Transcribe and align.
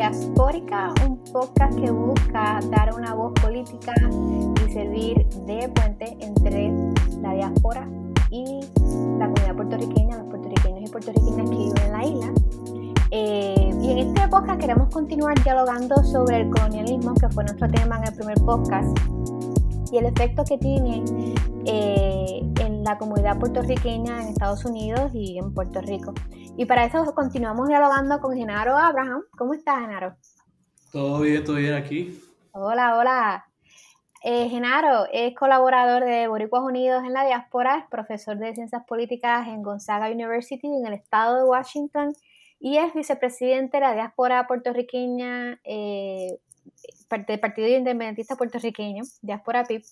Diaspórica, 0.00 0.94
un 1.06 1.22
podcast 1.24 1.78
que 1.78 1.90
busca 1.90 2.58
dar 2.70 2.94
una 2.94 3.12
voz 3.14 3.34
política 3.34 3.92
y 4.66 4.72
servir 4.72 5.26
de 5.44 5.68
puente 5.68 6.16
entre 6.20 6.72
la 7.20 7.34
diáspora 7.34 7.86
y 8.30 8.62
la 9.18 9.26
comunidad 9.26 9.56
puertorriqueña, 9.56 10.16
los 10.16 10.26
puertorriqueños 10.28 10.88
y 10.88 10.90
puertorriqueñas 10.90 11.50
que 11.50 11.54
viven 11.54 11.82
en 11.84 11.92
la 11.92 12.04
isla. 12.06 12.32
Eh, 13.10 13.74
y 13.82 13.90
en 13.90 13.98
este 13.98 14.26
podcast 14.28 14.58
queremos 14.58 14.88
continuar 14.88 15.34
dialogando 15.44 16.02
sobre 16.02 16.40
el 16.40 16.48
colonialismo, 16.48 17.12
que 17.12 17.28
fue 17.28 17.44
nuestro 17.44 17.68
tema 17.68 17.98
en 17.98 18.04
el 18.04 18.14
primer 18.14 18.38
podcast, 18.46 18.98
y 19.92 19.98
el 19.98 20.06
efecto 20.06 20.44
que 20.44 20.56
tiene 20.56 21.04
eh, 21.66 22.40
en 22.60 22.84
la 22.84 22.96
comunidad 22.96 23.38
puertorriqueña 23.38 24.22
en 24.22 24.28
Estados 24.28 24.64
Unidos 24.64 25.10
y 25.12 25.36
en 25.36 25.52
Puerto 25.52 25.82
Rico. 25.82 26.14
Y 26.60 26.66
para 26.66 26.84
eso 26.84 27.14
continuamos 27.14 27.68
dialogando 27.68 28.20
con 28.20 28.36
Genaro 28.36 28.76
Abraham. 28.76 29.22
¿Cómo 29.30 29.54
estás, 29.54 29.80
Genaro? 29.80 30.14
Todo 30.92 31.20
bien, 31.20 31.42
todo 31.42 31.56
bien 31.56 31.72
aquí. 31.72 32.20
Hola, 32.52 32.98
hola. 32.98 33.46
Eh, 34.22 34.46
Genaro 34.50 35.06
es 35.10 35.34
colaborador 35.34 36.04
de 36.04 36.28
Boricuas 36.28 36.62
Unidos 36.62 37.02
en 37.02 37.14
la 37.14 37.24
diáspora, 37.24 37.78
es 37.78 37.84
profesor 37.88 38.36
de 38.36 38.54
Ciencias 38.54 38.84
Políticas 38.86 39.48
en 39.48 39.62
Gonzaga 39.62 40.10
University 40.10 40.66
en 40.66 40.86
el 40.86 40.92
estado 40.92 41.38
de 41.38 41.44
Washington 41.44 42.12
y 42.58 42.76
es 42.76 42.92
vicepresidente 42.92 43.78
de 43.78 43.80
la 43.80 43.94
diáspora 43.94 44.46
puertorriqueña 44.46 45.58
eh, 45.64 46.40
del 47.26 47.40
Partido 47.40 47.68
Independentista 47.68 48.36
Puertorriqueño, 48.36 49.04
diáspora 49.22 49.64
PIP. 49.64 49.82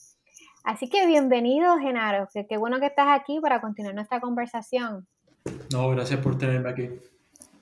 Así 0.64 0.91
que 0.91 1.06
bienvenido, 1.06 1.78
Genaro. 1.78 2.28
Qué, 2.30 2.47
qué 2.47 2.58
bueno 2.58 2.78
que 2.78 2.88
estás 2.88 3.08
aquí 3.08 3.41
para 3.41 3.62
continuar 3.62 3.94
nuestra 3.94 4.20
conversación. 4.20 5.08
No, 5.72 5.91
gracias 5.91 6.20
por 6.20 6.38
tenerme 6.38 6.70
aquí. 6.70 6.88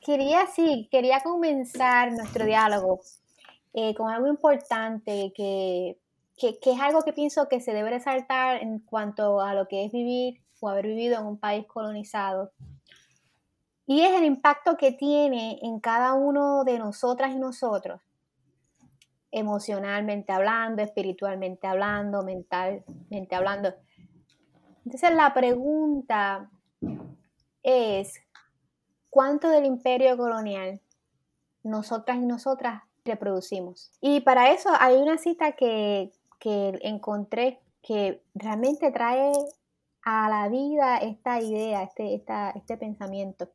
Quería, 0.00 0.46
sí, 0.46 0.88
quería 0.90 1.20
comenzar 1.20 2.12
nuestro 2.12 2.44
diálogo 2.44 3.00
eh, 3.74 3.94
con 3.94 4.10
algo 4.10 4.28
importante 4.28 5.32
que, 5.34 5.98
que, 6.36 6.58
que, 6.60 6.72
es 6.72 6.80
algo 6.80 7.02
que 7.02 7.12
pienso 7.12 7.48
que 7.48 7.60
se 7.60 7.72
debe 7.72 7.90
resaltar 7.90 8.62
en 8.62 8.78
cuanto 8.78 9.40
a 9.40 9.52
lo 9.54 9.66
que 9.66 9.84
es 9.84 9.92
vivir 9.92 10.40
o 10.60 10.68
haber 10.68 10.86
vivido 10.86 11.18
en 11.18 11.26
un 11.26 11.38
país 11.38 11.66
colonizado. 11.66 12.52
Y 13.86 14.00
es 14.00 14.12
el 14.16 14.24
impacto 14.24 14.76
que 14.76 14.92
tiene 14.92 15.58
en 15.62 15.80
cada 15.80 16.14
uno 16.14 16.64
de 16.64 16.78
nosotras 16.78 17.32
y 17.32 17.38
nosotros, 17.38 18.00
emocionalmente 19.30 20.32
hablando, 20.32 20.82
espiritualmente 20.82 21.66
hablando, 21.66 22.22
mentalmente 22.22 23.34
hablando. 23.34 23.74
Entonces 24.84 25.12
la 25.14 25.34
pregunta 25.34 26.50
es 27.67 28.20
cuánto 29.11 29.48
del 29.48 29.64
imperio 29.64 30.17
colonial 30.17 30.81
nosotras 31.64 32.19
y 32.19 32.27
nosotras 32.27 32.84
reproducimos. 33.05 33.91
Y 34.00 34.20
para 34.20 34.53
eso 34.53 34.70
hay 34.78 34.97
una 34.97 35.19
cita 35.19 35.53
que, 35.53 36.12
que 36.39 36.78
encontré 36.83 37.61
que 37.82 38.22
realmente 38.34 38.91
trae 38.91 39.32
a 40.03 40.28
la 40.28 40.49
vida 40.49 40.99
esta 40.99 41.41
idea, 41.41 41.82
este, 41.82 42.15
esta, 42.15 42.50
este 42.50 42.76
pensamiento, 42.76 43.50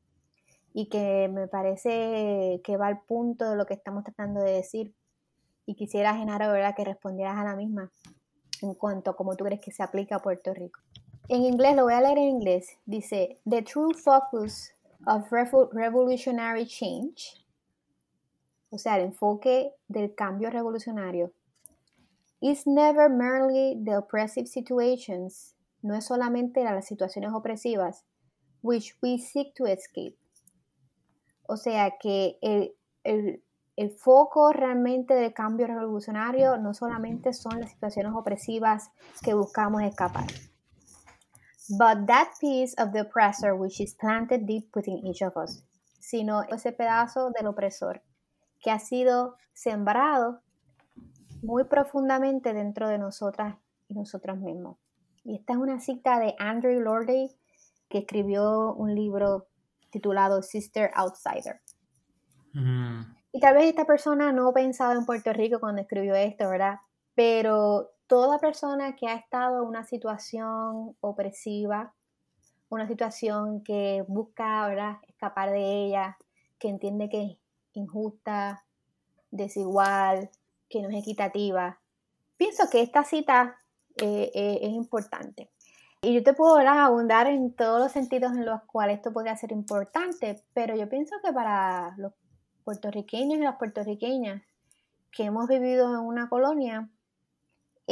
y 0.74 0.88
que 0.88 1.30
me 1.30 1.48
parece 1.48 2.62
que 2.64 2.78
va 2.78 2.88
al 2.88 3.02
punto 3.02 3.50
de 3.50 3.56
lo 3.56 3.66
que 3.66 3.74
estamos 3.74 4.04
tratando 4.04 4.42
de 4.42 4.52
decir. 4.52 4.94
Y 5.66 5.76
quisiera, 5.76 6.16
Genaro, 6.16 6.52
¿verdad? 6.52 6.76
que 6.76 6.86
respondieras 6.86 7.38
a 7.38 7.44
la 7.44 7.56
misma 7.56 7.92
en 8.62 8.74
cuanto 8.74 9.12
a 9.12 9.16
cómo 9.16 9.36
tú 9.36 9.46
crees 9.46 9.62
que 9.62 9.72
se 9.72 9.84
aplica 9.84 10.18
a 10.18 10.22
Puerto 10.22 10.54
Rico. 10.54 10.80
En 11.32 11.46
inglés, 11.46 11.78
lo 11.78 11.84
voy 11.84 11.94
a 11.94 12.02
leer 12.02 12.18
en 12.18 12.26
inglés. 12.26 12.78
Dice, 12.86 13.40
The 13.50 13.62
true 13.62 13.94
focus 13.94 14.74
of 15.08 15.32
revolutionary 15.32 16.66
change, 16.66 17.42
o 18.70 18.78
sea, 18.78 18.98
el 18.98 19.06
enfoque 19.06 19.72
del 19.88 20.14
cambio 20.14 20.50
revolucionario, 20.50 21.32
is 22.42 22.68
never 22.68 23.10
merely 23.10 23.82
the 23.82 23.96
oppressive 23.96 24.46
situations, 24.46 25.56
no 25.82 25.96
es 25.96 26.04
solamente 26.04 26.66
las 26.66 26.86
situaciones 26.86 27.32
opresivas, 27.32 28.04
which 28.62 28.98
we 29.02 29.18
seek 29.18 29.56
to 29.56 29.68
escape. 29.68 30.18
O 31.48 31.56
sea 31.56 31.92
que 31.98 32.40
el, 32.42 32.76
el, 33.06 33.42
el 33.78 33.92
foco 33.92 34.52
realmente 34.52 35.14
del 35.14 35.34
cambio 35.34 35.66
revolucionario 35.68 36.58
no 36.58 36.74
solamente 36.74 37.32
son 37.32 37.62
las 37.62 37.72
situaciones 37.72 38.12
opresivas 38.14 38.92
que 39.24 39.34
buscamos 39.34 39.82
escapar 39.84 40.28
but 41.78 42.08
that 42.08 42.32
piece 42.40 42.74
of 42.78 42.92
the 42.94 43.02
oppressor 43.02 43.56
which 43.56 43.80
is 43.80 43.96
planted 43.96 44.46
deep 44.46 44.70
within 44.76 45.06
each 45.06 45.22
of 45.22 45.36
us, 45.38 45.64
sino 46.00 46.44
ese 46.44 46.72
pedazo 46.72 47.32
del 47.32 47.48
opresor 47.48 48.02
que 48.62 48.72
ha 48.72 48.80
sido 48.80 49.38
sembrado 49.54 50.42
muy 51.42 51.64
profundamente 51.64 52.54
dentro 52.54 52.88
de 52.88 52.98
nosotras 52.98 53.56
y 53.88 53.96
nosotros 53.96 54.38
mismos. 54.38 54.78
Y 55.24 55.36
esta 55.36 55.54
es 55.54 55.60
una 55.60 55.80
cita 55.80 56.20
de 56.20 56.36
Andrew 56.40 56.80
Lordy, 56.80 57.36
que 57.90 58.00
escribió 58.00 58.74
un 58.74 58.96
libro 58.96 59.48
titulado 59.90 60.42
Sister 60.42 60.92
Outsider. 60.96 61.62
Mm. 62.54 63.02
Y 63.34 63.40
tal 63.40 63.56
vez 63.56 63.66
esta 63.66 63.86
persona 63.86 64.32
no 64.32 64.52
pensaba 64.54 64.94
en 64.94 65.06
Puerto 65.06 65.32
Rico 65.34 65.60
cuando 65.60 65.82
escribió 65.82 66.16
esto, 66.16 66.50
¿verdad? 66.50 66.80
Pero 67.16 67.92
toda 68.12 68.40
persona 68.40 68.98
que 68.98 69.08
ha 69.08 69.14
estado 69.14 69.62
en 69.62 69.70
una 69.70 69.86
situación 69.86 70.98
opresiva, 71.00 71.94
una 72.68 72.86
situación 72.86 73.64
que 73.64 74.04
busca 74.06 74.68
¿verdad? 74.68 74.98
escapar 75.08 75.50
de 75.50 75.86
ella, 75.86 76.18
que 76.60 76.68
entiende 76.68 77.08
que 77.08 77.24
es 77.24 77.38
injusta, 77.72 78.66
desigual, 79.32 80.30
que 80.68 80.82
no 80.82 80.90
es 80.90 80.96
equitativa, 80.96 81.80
pienso 82.36 82.70
que 82.70 82.82
esta 82.82 83.06
cita 83.06 83.56
eh, 83.96 84.30
eh, 84.36 84.60
es 84.62 84.72
importante. 84.72 85.50
Y 86.02 86.14
yo 86.14 86.22
te 86.22 86.34
puedo 86.34 86.58
abundar 86.58 87.28
en 87.28 87.54
todos 87.54 87.80
los 87.80 87.94
sentidos 87.94 88.34
en 88.34 88.46
los 88.46 88.62
cuales 88.64 88.98
esto 88.98 89.14
podría 89.14 89.38
ser 89.38 89.54
importante, 89.54 90.44
pero 90.54 90.76
yo 90.76 90.90
pienso 90.90 91.16
que 91.24 91.32
para 91.32 91.96
los 91.96 92.12
puertorriqueños 92.66 93.38
y 93.38 93.42
las 93.44 93.56
puertorriqueñas 93.56 94.44
que 95.14 95.24
hemos 95.24 95.48
vivido 95.48 95.94
en 95.94 96.02
una 96.02 96.28
colonia, 96.28 96.90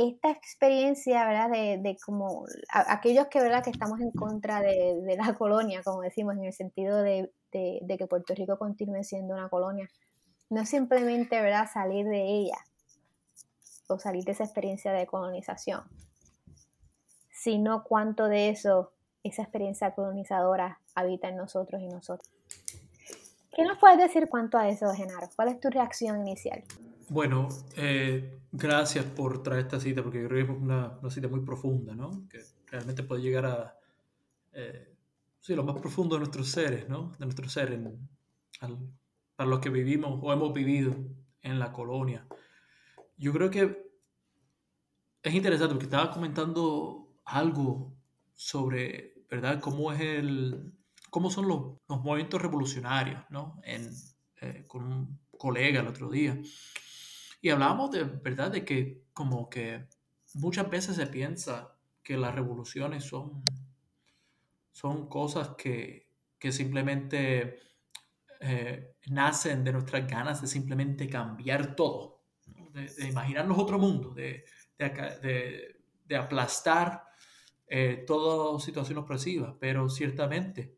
esta 0.08 0.32
experiencia, 0.32 1.26
¿verdad? 1.26 1.50
De, 1.50 1.98
como 2.06 2.46
aquellos 2.72 3.28
que, 3.28 3.42
¿verdad? 3.42 3.64
Que 3.64 3.70
estamos 3.70 4.00
en 4.00 4.12
contra 4.12 4.62
de, 4.62 5.16
la 5.18 5.34
colonia, 5.34 5.82
como 5.84 6.02
decimos, 6.02 6.36
en 6.38 6.46
el 6.46 6.54
sentido 6.54 7.02
de, 7.02 7.32
que 7.52 8.08
Puerto 8.08 8.34
Rico 8.34 8.58
continúe 8.58 9.04
siendo 9.04 9.34
una 9.34 9.50
colonia. 9.50 9.90
No 10.50 10.66
simplemente, 10.66 11.42
¿verdad? 11.42 11.68
Salir 11.72 12.06
de 12.06 12.24
ella 12.24 12.58
o 13.88 14.00
salir 14.00 14.24
de 14.24 14.32
esa 14.32 14.44
experiencia 14.44 14.94
de 14.94 15.06
colonización, 15.06 15.84
sino 17.32 17.84
cuánto 17.84 18.28
de 18.28 18.50
eso, 18.50 18.94
esa 19.24 19.42
experiencia 19.42 19.94
colonizadora 19.96 20.80
habita 20.96 21.28
en 21.28 21.38
nosotros 21.38 21.82
y 21.82 21.88
nosotros. 21.88 22.30
¿Qué 23.52 23.64
nos 23.64 23.78
puedes 23.80 23.98
decir 23.98 24.30
cuánto 24.30 24.58
a 24.58 24.70
eso, 24.70 24.94
Genaro? 24.94 25.28
¿Cuál 25.36 25.50
es 25.50 25.60
tu 25.60 25.70
reacción 25.70 26.22
inicial? 26.22 26.64
Bueno, 27.10 27.50
eh, 27.76 28.40
gracias 28.52 29.04
por 29.04 29.42
traer 29.42 29.62
esta 29.62 29.80
cita, 29.80 30.04
porque 30.04 30.28
creo 30.28 30.46
que 30.46 30.54
es 30.54 30.60
una, 30.60 31.00
cita 31.10 31.28
muy 31.28 31.40
profunda, 31.40 31.96
¿no? 31.96 32.28
Que 32.30 32.40
realmente 32.68 33.02
puede 33.02 33.24
llegar 33.24 33.46
a 33.48 33.80
eh, 34.54 34.96
sí, 35.40 35.56
lo 35.56 35.64
más 35.64 35.80
profundo 35.80 36.16
de 36.16 36.20
nuestros 36.20 36.50
seres, 36.50 36.88
¿no? 36.88 37.12
De 37.18 37.26
nuestros 37.26 37.52
seres, 37.52 37.80
para 39.36 39.50
los 39.50 39.60
que 39.60 39.70
vivimos 39.70 40.20
o 40.22 40.32
hemos 40.32 40.54
vivido 40.54 40.96
en 41.42 41.58
la 41.58 41.72
colonia. 41.72 42.28
Yo 43.18 43.34
creo 43.34 43.50
que 43.50 43.92
es 45.24 45.34
interesante 45.34 45.74
porque 45.74 45.86
estaba 45.86 46.12
comentando 46.12 47.10
algo 47.26 47.92
sobre, 48.36 49.26
¿verdad? 49.32 49.60
Cómo 49.60 49.92
es 49.92 50.02
el, 50.02 50.74
cómo 51.10 51.32
son 51.32 51.48
los, 51.48 51.78
movimientos 51.88 52.40
revolucionarios, 52.40 53.24
¿no? 53.32 53.60
En, 53.64 53.90
eh, 54.42 54.66
con 54.68 54.84
un 54.84 55.20
colega 55.40 55.82
el 55.82 55.88
otro 55.88 56.10
día. 56.10 56.40
Y 57.42 57.50
hablábamos 57.50 57.92
de 57.92 58.04
verdad 58.04 58.52
de 58.52 58.66
que 58.66 59.04
como 59.14 59.50
que 59.50 59.88
muchas 60.36 60.70
veces 60.70 60.96
se 60.96 61.08
piensa 61.08 61.76
que 62.04 62.18
las 62.18 62.36
revoluciones 62.36 63.04
son, 63.04 63.44
son 64.72 65.08
cosas 65.08 65.50
que, 65.58 66.10
que 66.38 66.52
simplemente 66.52 67.60
eh, 68.40 68.96
nacen 69.08 69.64
de 69.64 69.74
nuestras 69.74 70.08
ganas 70.08 70.42
de 70.42 70.48
simplemente 70.48 71.08
cambiar 71.08 71.76
todo, 71.76 72.24
de, 72.74 73.08
imaginarnos 73.08 73.58
otro 73.58 73.80
mundo, 73.80 74.14
de, 74.14 74.46
de 74.78 76.16
aplastar 76.16 77.10
eh, 77.72 78.04
toda 78.08 78.60
situación 78.60 78.98
opresiva, 78.98 79.56
pero 79.60 79.90
ciertamente 79.90 80.76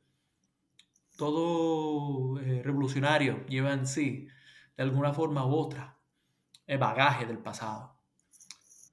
todo 1.16 2.38
eh, 2.42 2.62
revolucionario 2.62 3.46
lleva 3.46 3.72
en 3.72 3.88
sí, 3.88 4.28
de 4.76 4.84
alguna 4.84 5.14
forma 5.14 5.46
u 5.46 5.54
otra, 5.54 5.98
el 6.72 6.78
bagaje 6.78 7.26
del 7.26 7.38
pasado. 7.38 7.94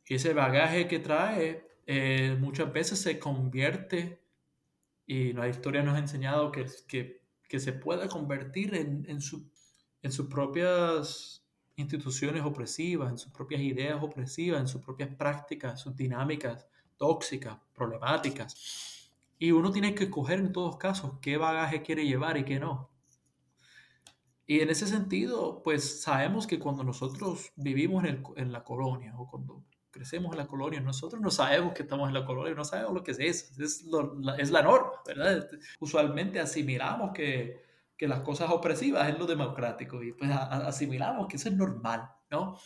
Y 0.08 0.16
ese 0.16 0.34
bagaje 0.34 0.88
que 0.88 0.98
trae 0.98 1.64
eh, 1.86 2.36
muchas 2.40 2.72
veces 2.72 3.00
se 3.00 3.20
convierte, 3.20 4.20
y 5.06 5.32
la 5.32 5.48
historia 5.48 5.84
nos 5.84 5.94
ha 5.94 6.00
enseñado 6.00 6.50
que, 6.50 6.66
que, 6.88 7.22
que 7.48 7.60
se 7.60 7.72
puede 7.72 8.08
convertir 8.08 8.75
en, 8.75 9.06
en, 9.08 9.20
su, 9.20 9.48
en 10.02 10.10
sus 10.10 10.26
propias 10.26 11.46
instituciones 11.76 12.42
opresivas, 12.42 13.12
en 13.12 13.19
sus 13.19 13.30
propias 13.30 13.60
ideas 13.60 14.02
opresivas, 14.02 14.60
en 14.60 14.66
sus 14.66 14.82
propias 14.82 15.14
prácticas, 15.14 15.81
sus 15.81 15.94
dinámicas 15.94 16.66
tóxicas, 16.96 17.58
problemáticas. 17.72 19.12
Y 19.38 19.52
uno 19.52 19.70
tiene 19.70 19.94
que 19.94 20.04
escoger 20.04 20.40
en 20.40 20.50
todos 20.50 20.78
casos 20.78 21.12
qué 21.22 21.36
bagaje 21.36 21.82
quiere 21.82 22.04
llevar 22.04 22.38
y 22.38 22.44
qué 22.44 22.58
no. 22.58 22.90
Y 24.50 24.60
en 24.60 24.70
ese 24.70 24.86
sentido, 24.86 25.62
pues 25.62 26.00
sabemos 26.00 26.46
que 26.46 26.58
cuando 26.58 26.82
nosotros 26.82 27.52
vivimos 27.54 28.02
en, 28.04 28.50
la 28.50 28.64
colonia 28.64 29.14
o 29.18 29.28
cuando 29.28 29.62
crecemos 29.90 30.32
en 30.32 30.38
la 30.38 30.46
colonia, 30.46 30.80
nosotros 30.80 31.20
no 31.20 31.30
sabemos 31.30 31.74
que 31.74 31.82
estamos 31.82 32.08
en 32.08 32.14
la 32.14 32.24
colonia, 32.24 32.54
no 32.54 32.64
sabemos 32.64 32.94
lo 32.94 33.04
que 33.04 33.10
es 33.10 33.18
eso, 33.20 33.62
es, 33.62 33.84
la, 33.84 34.36
es 34.36 34.50
la 34.50 34.62
norma, 34.62 34.92
¿verdad? 35.06 35.46
Usualmente 35.80 36.40
asimilamos 36.40 37.10
que, 37.12 37.62
que, 37.94 38.08
las 38.08 38.20
cosas 38.20 38.48
opresivas 38.48 39.06
es 39.10 39.18
lo 39.18 39.26
democrático 39.26 40.02
y 40.02 40.14
pues 40.14 40.30
asimilamos 40.30 41.28
que 41.28 41.36
eso 41.36 41.50
es 41.50 41.54
normal, 41.54 42.10
¿no? 42.30 42.58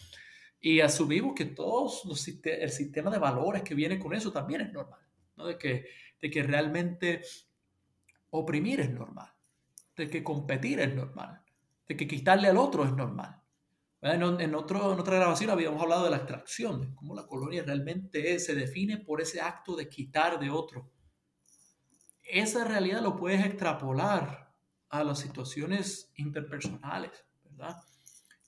Y 0.61 0.79
asumimos 0.83 1.35
que 1.35 1.47
todos 1.47 2.05
el 2.45 2.71
sistema 2.71 3.11
de 3.11 3.19
valores 3.19 3.65
que 3.65 3.75
viene 3.75 3.99
con 3.99 4.15
eso 4.15 4.31
también 4.31 4.61
es 4.61 4.73
normal, 4.73 5.01
¿no? 5.35 5.47
de, 5.47 5.59
que, 5.59 5.87
de 6.21 6.31
que 6.31 6.45
realmente 6.45 7.23
oprimir 8.31 8.79
es 8.79 8.91
normal, 8.93 9.33
de 9.97 10.09
que 10.09 10.23
competir 10.23 10.79
es 10.79 10.95
normal, 10.95 11.43
de 11.89 11.97
que 11.97 12.07
quitarle 12.07 12.49
al 12.49 12.59
otro 12.59 12.85
es 12.85 12.93
normal. 12.93 13.41
En, 14.03 14.55
otra 14.55 14.97
grabación 15.05 15.51
habíamos 15.51 15.81
hablado 15.81 16.05
de 16.05 16.11
la 16.11 16.17
extracción, 16.17 16.81
de 16.81 16.95
cómo 16.95 17.15
la 17.15 17.27
colonia 17.27 17.63
realmente 17.63 18.39
se 18.41 18.55
define 18.55 18.99
por 18.99 19.21
ese 19.21 19.41
acto 19.41 19.77
de 19.77 19.89
quitar 19.89 20.41
de 20.41 20.51
otro. 20.51 20.91
Esa 22.25 22.65
realidad 22.65 23.01
lo 23.01 23.17
puedes 23.17 23.45
extrapolar 23.47 24.53
a 24.89 25.05
las 25.05 25.21
situaciones 25.21 26.11
interpersonales, 26.17 27.25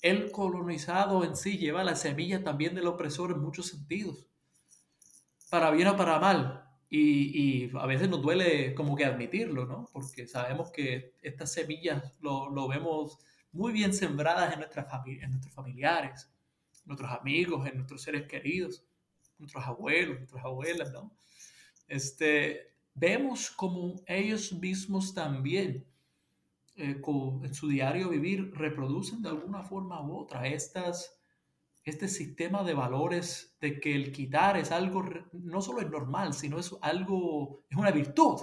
el 0.02 0.30
colonizado 0.30 1.24
en 1.24 1.34
sí 1.34 1.56
lleva 1.56 1.82
la 1.82 1.96
semilla 1.96 2.44
también 2.44 2.74
del 2.74 2.88
opresor 2.88 3.30
en 3.30 3.40
muchos 3.40 3.68
sentidos, 3.68 4.26
para 5.48 5.70
bien 5.70 5.88
o 5.88 5.96
para 5.96 6.18
mal. 6.18 6.63
Y, 6.96 7.70
a 7.76 7.86
veces 7.86 8.08
nos 8.08 8.22
duele 8.22 8.72
como 8.74 8.94
que 8.94 9.04
admitirlo, 9.04 9.66
¿no? 9.66 9.88
Porque 9.92 10.28
sabemos 10.28 10.70
que 10.70 11.14
estas 11.22 11.52
semillas 11.52 12.12
lo, 12.20 12.68
vemos 12.68 13.18
muy 13.50 13.72
bien 13.72 13.92
sembradas 13.92 14.52
en, 14.52 14.60
nuestras 14.60 14.86
en 15.06 15.30
nuestros 15.30 15.52
familiares, 15.52 16.30
nuestros 16.84 17.10
amigos, 17.10 17.66
en 17.66 17.78
nuestros 17.78 18.00
seres 18.00 18.28
queridos, 18.28 18.84
nuestros 19.38 19.64
abuelos, 19.64 20.18
nuestras 20.18 20.44
abuelas, 20.44 20.92
¿no? 20.92 21.10
Este, 21.88 22.76
vemos 22.94 23.50
como 23.50 23.96
ellos 24.06 24.52
mismos 24.52 25.12
también 25.14 25.84
eh, 26.76 27.00
en 27.42 27.54
su 27.54 27.66
diario 27.66 28.08
vivir 28.10 28.52
reproducen 28.54 29.20
de 29.20 29.30
alguna 29.30 29.64
forma 29.64 30.00
u 30.00 30.16
otra 30.16 30.46
estas, 30.46 31.12
este 31.84 32.08
sistema 32.08 32.62
de 32.64 32.74
valores 32.74 33.56
de 33.60 33.78
que 33.78 33.94
el 33.94 34.12
quitar 34.12 34.56
es 34.56 34.72
algo, 34.72 35.04
no 35.32 35.60
solo 35.60 35.80
es 35.80 35.90
normal, 35.90 36.32
sino 36.34 36.58
es 36.58 36.74
algo, 36.80 37.64
es 37.68 37.76
una 37.76 37.90
virtud, 37.90 38.40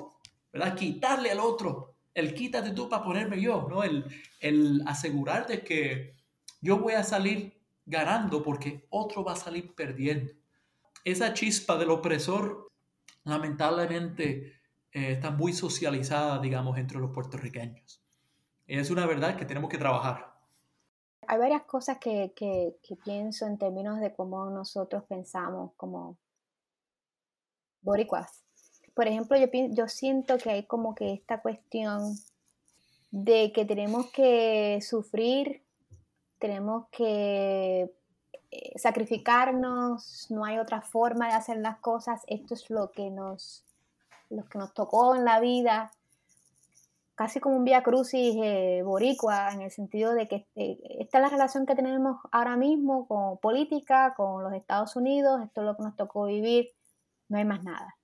¿verdad? 0.53 0.75
Quitarle 0.75 1.31
al 1.31 1.39
otro, 1.39 1.95
el 2.13 2.33
quítate 2.33 2.71
tú 2.71 2.88
para 2.88 3.03
ponerme 3.03 3.41
yo, 3.41 3.67
¿no? 3.69 3.83
El, 3.83 4.05
el 4.39 4.83
asegurar 4.85 5.47
de 5.47 5.63
que 5.63 6.15
yo 6.61 6.77
voy 6.77 6.93
a 6.93 7.03
salir 7.03 7.59
ganando 7.85 8.43
porque 8.43 8.85
otro 8.89 9.23
va 9.23 9.33
a 9.33 9.38
salir 9.38 9.73
perdiendo. 9.73 10.31
Esa 11.03 11.33
chispa 11.33 11.77
del 11.77 11.89
opresor, 11.89 12.69
lamentablemente, 13.23 14.59
eh, 14.91 15.13
está 15.13 15.31
muy 15.31 15.53
socializada, 15.53 16.39
digamos, 16.39 16.77
entre 16.77 16.99
los 16.99 17.11
puertorriqueños 17.11 18.01
es 18.79 18.89
una 18.89 19.05
verdad 19.05 19.35
que 19.35 19.45
tenemos 19.45 19.69
que 19.69 19.77
trabajar. 19.77 20.31
Hay 21.31 21.38
varias 21.38 21.63
cosas 21.63 21.98
que, 21.98 22.33
pienso 23.06 23.48
en 23.48 23.57
términos 23.57 24.01
de 24.01 24.13
cómo 24.13 24.50
nosotros 24.50 25.06
pensamos 25.06 25.72
como 25.78 26.18
boricuas. 27.81 28.44
Por 28.94 29.07
ejemplo, 29.07 29.38
yo, 29.38 29.48
yo 29.69 29.88
siento 29.88 30.38
que 30.38 30.50
hay 30.50 30.63
como 30.66 30.94
que 30.94 31.13
esta 31.13 31.42
cuestión 31.42 32.18
de 33.12 33.54
que 33.54 33.63
tenemos 33.63 34.12
que 34.12 34.80
sufrir, 34.81 35.63
tenemos 36.38 36.89
que 36.92 37.95
eh, 38.51 38.77
sacrificarnos, 38.77 40.27
no 40.31 40.44
hay 40.44 40.57
otra 40.57 40.81
forma 40.81 41.30
de 41.30 41.36
hacer 41.36 41.60
las 41.60 41.77
cosas, 41.77 42.24
esto 42.27 42.56
es 42.56 42.69
lo 42.69 42.92
que 42.92 43.10
nos, 43.10 43.63
lo 44.30 44.44
que 44.44 44.57
nos 44.57 44.74
tocó 44.74 45.16
en 45.16 45.24
la 45.24 45.39
vida, 45.39 45.92
casi 47.16 47.40
como 47.40 47.58
un 47.58 47.63
vía 47.63 47.84
crucis 47.84 48.36
eh, 48.42 48.81
boricua, 48.84 49.50
en 49.54 49.62
el 49.62 49.72
sentido 49.72 50.13
de 50.13 50.28
que 50.28 50.48
eh, 50.56 50.80
esta 51.00 51.18
es 51.18 51.22
la 51.22 51.30
relación 51.30 51.66
que 51.66 51.75
tenemos 51.75 52.18
ahora 52.31 52.58
mismo 52.58 53.08
con 53.08 53.38
política, 53.38 54.13
con 54.16 54.44
los 54.44 54.54
Estados 54.54 54.96
Unidos, 54.96 55.42
esto 55.44 55.62
es 55.62 55.68
lo 55.68 55.75
que 55.75 55.84
nos 55.84 55.96
tocó 55.96 56.25
vivir, 56.25 56.69
no 57.30 57.38
hay 57.38 57.46
más 57.46 57.63
nada. 57.63 57.96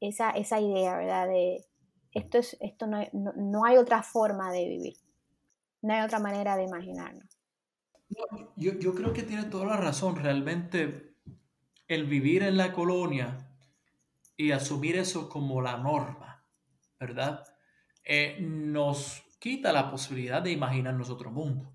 Esa, 0.00 0.30
esa 0.30 0.60
idea, 0.60 0.96
¿verdad? 0.96 1.28
De 1.28 1.64
esto, 2.12 2.38
es, 2.38 2.56
esto 2.60 2.86
no, 2.86 2.98
no, 3.12 3.64
hay 3.64 3.76
otra 3.76 4.02
forma 4.02 4.52
de 4.52 4.68
vivir, 4.68 4.96
no 5.80 5.94
hay 5.94 6.02
otra 6.02 6.18
manera 6.18 6.56
de 6.56 6.64
imaginarnos. 6.64 7.38
Yo, 8.56 8.72
yo 8.74 8.94
creo 8.94 9.12
que 9.12 9.22
tiene 9.22 9.44
toda 9.44 9.64
la 9.64 9.76
razón, 9.76 10.16
realmente 10.16 11.16
el 11.88 12.06
vivir 12.06 12.42
en 12.42 12.56
la 12.56 12.72
colonia 12.72 13.38
y 14.36 14.50
asumir 14.50 14.96
eso 14.96 15.28
como 15.28 15.62
la 15.62 15.78
norma, 15.78 16.44
¿verdad? 16.98 17.44
Eh, 18.04 18.38
nos 18.40 19.22
quita 19.38 19.72
la 19.72 19.90
posibilidad 19.90 20.42
de 20.42 20.52
imaginarnos 20.52 21.10
otro 21.10 21.30
mundo. 21.30 21.72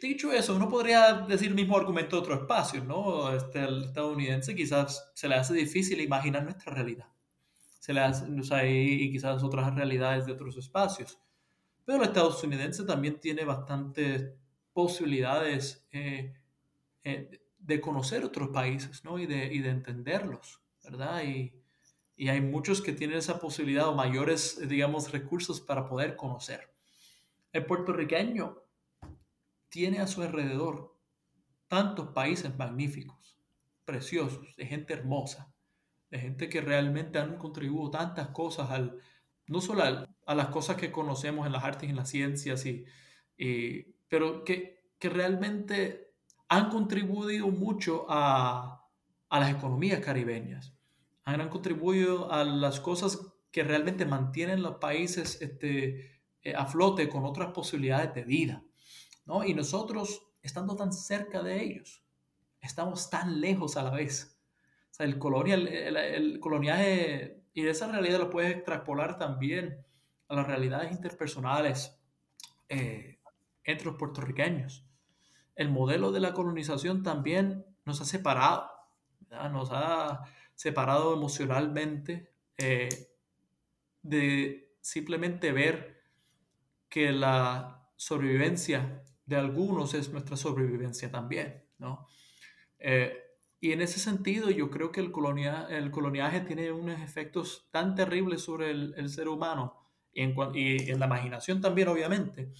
Dicho 0.00 0.32
eso, 0.32 0.54
uno 0.54 0.68
podría 0.68 1.12
decir 1.12 1.48
el 1.48 1.54
mismo 1.54 1.76
argumento 1.76 2.16
de 2.16 2.22
otro 2.22 2.34
espacio, 2.34 2.84
¿no? 2.84 3.34
Este, 3.34 3.64
el 3.64 3.84
estadounidense 3.84 4.54
quizás 4.54 5.10
se 5.14 5.28
le 5.28 5.34
hace 5.34 5.54
difícil 5.54 6.00
imaginar 6.00 6.44
nuestra 6.44 6.72
realidad. 6.72 7.08
Se 7.80 7.92
le 7.92 8.00
hace, 8.00 8.26
y, 8.70 9.10
quizás 9.10 9.42
otras 9.42 9.74
realidades 9.74 10.26
de 10.26 10.32
otros 10.32 10.56
espacios. 10.56 11.18
Pero 11.84 11.98
el 11.98 12.08
estadounidense 12.08 12.84
también 12.84 13.18
tiene 13.18 13.44
bastantes 13.44 14.34
posibilidades 14.72 15.84
eh, 15.90 16.34
eh, 17.02 17.40
de 17.58 17.80
conocer 17.80 18.24
otros 18.24 18.50
países, 18.50 19.04
¿no? 19.04 19.18
Y 19.18 19.26
de, 19.26 19.52
y 19.52 19.58
de 19.60 19.70
entenderlos, 19.70 20.60
¿verdad? 20.84 21.24
Y, 21.24 21.52
y 22.18 22.30
hay 22.30 22.40
muchos 22.40 22.82
que 22.82 22.92
tienen 22.92 23.16
esa 23.16 23.38
posibilidad 23.38 23.86
o 23.86 23.94
mayores, 23.94 24.68
digamos, 24.68 25.12
recursos 25.12 25.60
para 25.60 25.88
poder 25.88 26.16
conocer. 26.16 26.68
El 27.52 27.64
puertorriqueño 27.64 28.60
tiene 29.68 30.00
a 30.00 30.08
su 30.08 30.22
alrededor 30.22 30.96
tantos 31.68 32.08
países 32.08 32.58
magníficos, 32.58 33.38
preciosos, 33.84 34.56
de 34.56 34.66
gente 34.66 34.94
hermosa, 34.94 35.54
de 36.10 36.18
gente 36.18 36.48
que 36.48 36.60
realmente 36.60 37.20
han 37.20 37.38
contribuido 37.38 37.92
tantas 37.92 38.30
cosas 38.30 38.68
al, 38.72 38.98
no 39.46 39.60
solo 39.60 39.84
a 40.26 40.34
las 40.34 40.48
cosas 40.48 40.76
que 40.76 40.90
conocemos 40.90 41.46
en 41.46 41.52
las 41.52 41.62
artes 41.62 41.86
y 41.86 41.90
en 41.90 41.96
las 41.96 42.10
ciencias, 42.10 42.66
y, 42.66 42.84
pero 44.08 44.42
que, 44.42 44.90
que, 44.98 45.08
realmente 45.08 46.14
han 46.48 46.68
contribuido 46.68 47.46
mucho 47.46 48.06
a, 48.08 48.88
a 49.28 49.38
las 49.38 49.50
economías 49.50 50.00
caribeñas 50.00 50.77
han 51.34 51.48
contribuido 51.48 52.32
a 52.32 52.44
las 52.44 52.80
cosas 52.80 53.20
que 53.50 53.62
realmente 53.62 54.06
mantienen 54.06 54.62
los 54.62 54.76
países 54.76 55.40
este, 55.40 56.22
eh, 56.42 56.54
a 56.54 56.66
flote 56.66 57.08
con 57.08 57.24
otras 57.24 57.52
posibilidades 57.52 58.14
de 58.14 58.24
vida. 58.24 58.62
¿no? 59.26 59.44
Y 59.44 59.54
nosotros, 59.54 60.22
estando 60.42 60.76
tan 60.76 60.92
cerca 60.92 61.42
de 61.42 61.62
ellos, 61.62 62.02
estamos 62.60 63.10
tan 63.10 63.40
lejos 63.40 63.76
a 63.76 63.82
la 63.82 63.90
vez. 63.90 64.38
O 64.90 64.94
sea, 64.94 65.06
el, 65.06 65.18
colonial, 65.18 65.66
el, 65.68 66.40
coloniaje 66.40 67.42
y 67.52 67.66
esa 67.66 67.88
realidad 67.88 68.18
lo 68.18 68.30
puedes 68.30 68.52
extrapolar 68.52 69.18
también 69.18 69.84
a 70.28 70.34
las 70.34 70.46
realidades 70.46 70.92
interpersonales 70.92 71.98
eh, 72.68 73.18
entre 73.64 73.86
los 73.86 73.96
puertorriqueños. 73.96 74.84
El 75.56 75.70
modelo 75.70 76.12
de 76.12 76.20
la 76.20 76.32
colonización 76.32 77.02
también 77.02 77.66
nos 77.84 78.00
ha 78.00 78.04
separado, 78.04 78.70
nos 79.50 79.70
ha 79.72 80.22
separado 80.58 81.14
emocionalmente, 81.14 82.32
eh, 82.56 82.88
de 84.02 84.74
simplemente 84.80 85.52
ver 85.52 86.02
que 86.88 87.12
la 87.12 87.88
sobrevivencia 87.94 89.04
de 89.24 89.36
algunos 89.36 89.94
es 89.94 90.10
nuestra 90.10 90.36
sobrevivencia 90.36 91.12
también, 91.12 91.64
¿no? 91.78 92.08
Eh, 92.80 93.16
y 93.60 93.70
en 93.70 93.82
ese 93.82 94.00
sentido, 94.00 94.50
yo 94.50 94.68
creo 94.68 94.90
que 94.90 94.98
el, 94.98 95.12
colonia, 95.12 95.68
el 95.70 95.92
coloniaje 95.92 96.40
tiene 96.40 96.72
unos 96.72 97.00
efectos 97.02 97.68
tan 97.70 97.94
terribles 97.94 98.42
sobre 98.42 98.72
el, 98.72 99.08
ser 99.10 99.28
humano 99.28 99.76
y 100.12 100.22
en, 100.22 100.98
la 100.98 101.06
imaginación 101.06 101.60
también, 101.60 101.86
obviamente, 101.86 102.50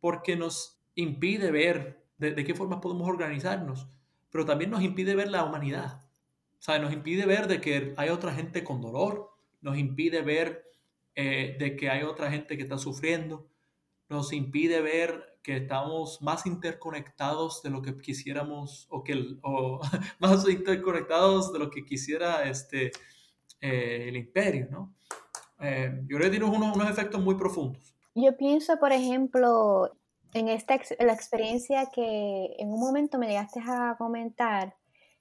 porque 0.00 0.34
nos 0.34 0.82
impide 0.96 1.52
ver 1.52 2.04
de, 2.16 2.34
qué 2.44 2.54
forma 2.56 2.80
podemos 2.80 3.08
organizarnos, 3.08 3.86
pero 4.28 4.44
también 4.44 4.72
nos 4.72 4.82
impide 4.82 5.14
ver 5.14 5.30
la 5.30 5.44
humanidad. 5.44 6.07
Sea, 6.58 6.78
nos 6.78 6.92
impide 6.92 7.26
ver 7.26 7.46
de 7.46 7.60
que 7.60 7.94
hay 7.96 8.08
otra 8.08 8.32
gente 8.32 8.64
con 8.64 8.80
dolor, 8.80 9.30
nos 9.60 9.78
impide 9.78 10.22
ver 10.22 10.64
eh, 11.14 11.56
de 11.58 11.76
que 11.76 11.90
hay 11.90 12.02
otra 12.02 12.30
gente 12.30 12.56
que 12.56 12.62
está 12.62 12.78
sufriendo, 12.78 13.48
nos 14.08 14.32
impide 14.32 14.80
ver 14.80 15.38
que 15.42 15.56
estamos 15.56 16.20
más 16.20 16.46
interconectados 16.46 17.62
de 17.62 17.70
lo 17.70 17.82
que 17.82 17.96
quisiéramos 17.96 18.86
o 18.90 19.02
que 19.02 19.36
o 19.42 19.80
más 20.18 20.48
interconectados 20.48 21.52
de 21.52 21.58
lo 21.58 21.70
que 21.70 21.84
quisiera 21.84 22.48
este 22.48 22.92
eh, 23.60 24.06
el 24.08 24.16
imperio, 24.16 24.68
¿no? 24.70 24.94
Eh, 25.60 25.90
yo 26.06 26.16
creo 26.16 26.30
que 26.30 26.38
tiene 26.38 26.44
unos, 26.44 26.76
unos, 26.76 26.90
efectos 26.90 27.20
muy 27.20 27.34
profundos. 27.34 27.94
Yo 28.14 28.36
pienso, 28.36 28.78
por 28.78 28.92
ejemplo, 28.92 29.90
en 30.34 30.48
esta 30.48 30.78
la 31.00 31.12
experiencia 31.12 31.86
que 31.92 32.54
en 32.58 32.68
un 32.68 32.78
momento 32.78 33.18
me 33.18 33.26
llegaste 33.26 33.60
a 33.60 33.96
comentar 33.98 34.76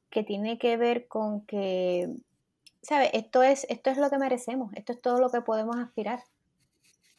que 0.09 0.23
tiene 0.23 0.57
que 0.57 0.77
ver 0.77 1.07
con 1.07 1.45
que, 1.45 2.09
¿sabes? 2.81 3.09
Esto 3.13 3.43
es, 3.43 3.65
esto 3.69 3.89
es 3.89 3.97
lo 3.97 4.09
que 4.09 4.17
merecemos, 4.17 4.73
esto 4.75 4.93
es 4.93 5.01
todo 5.01 5.19
lo 5.19 5.29
que 5.29 5.41
podemos 5.41 5.77
aspirar. 5.77 6.21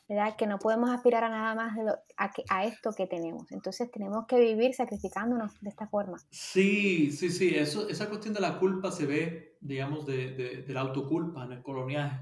¿verdad? 0.08 0.36
Que 0.36 0.46
no 0.46 0.58
podemos 0.58 0.88
aspirar 0.90 1.22
a 1.22 1.28
nada 1.28 1.54
más 1.54 1.76
a, 2.16 2.32
a, 2.48 2.64
esto 2.64 2.92
que 2.96 3.06
tenemos. 3.06 3.52
Entonces 3.52 3.90
tenemos 3.90 4.26
que 4.26 4.40
vivir 4.40 4.74
sacrificándonos 4.74 5.60
de 5.60 5.68
esta 5.68 5.86
forma. 5.86 6.18
Sí, 6.30 7.12
sí, 7.12 7.28
sí. 7.28 7.54
Eso, 7.54 7.88
esa 7.88 8.08
cuestión 8.08 8.32
de 8.32 8.40
la 8.40 8.58
culpa 8.58 8.90
se 8.90 9.04
ve, 9.04 9.58
digamos, 9.60 10.06
de, 10.06 10.64
de, 10.66 10.72
la 10.72 10.80
autoculpa 10.80 11.44
en 11.44 11.52
el 11.52 11.62
coloniaje. 11.62 12.20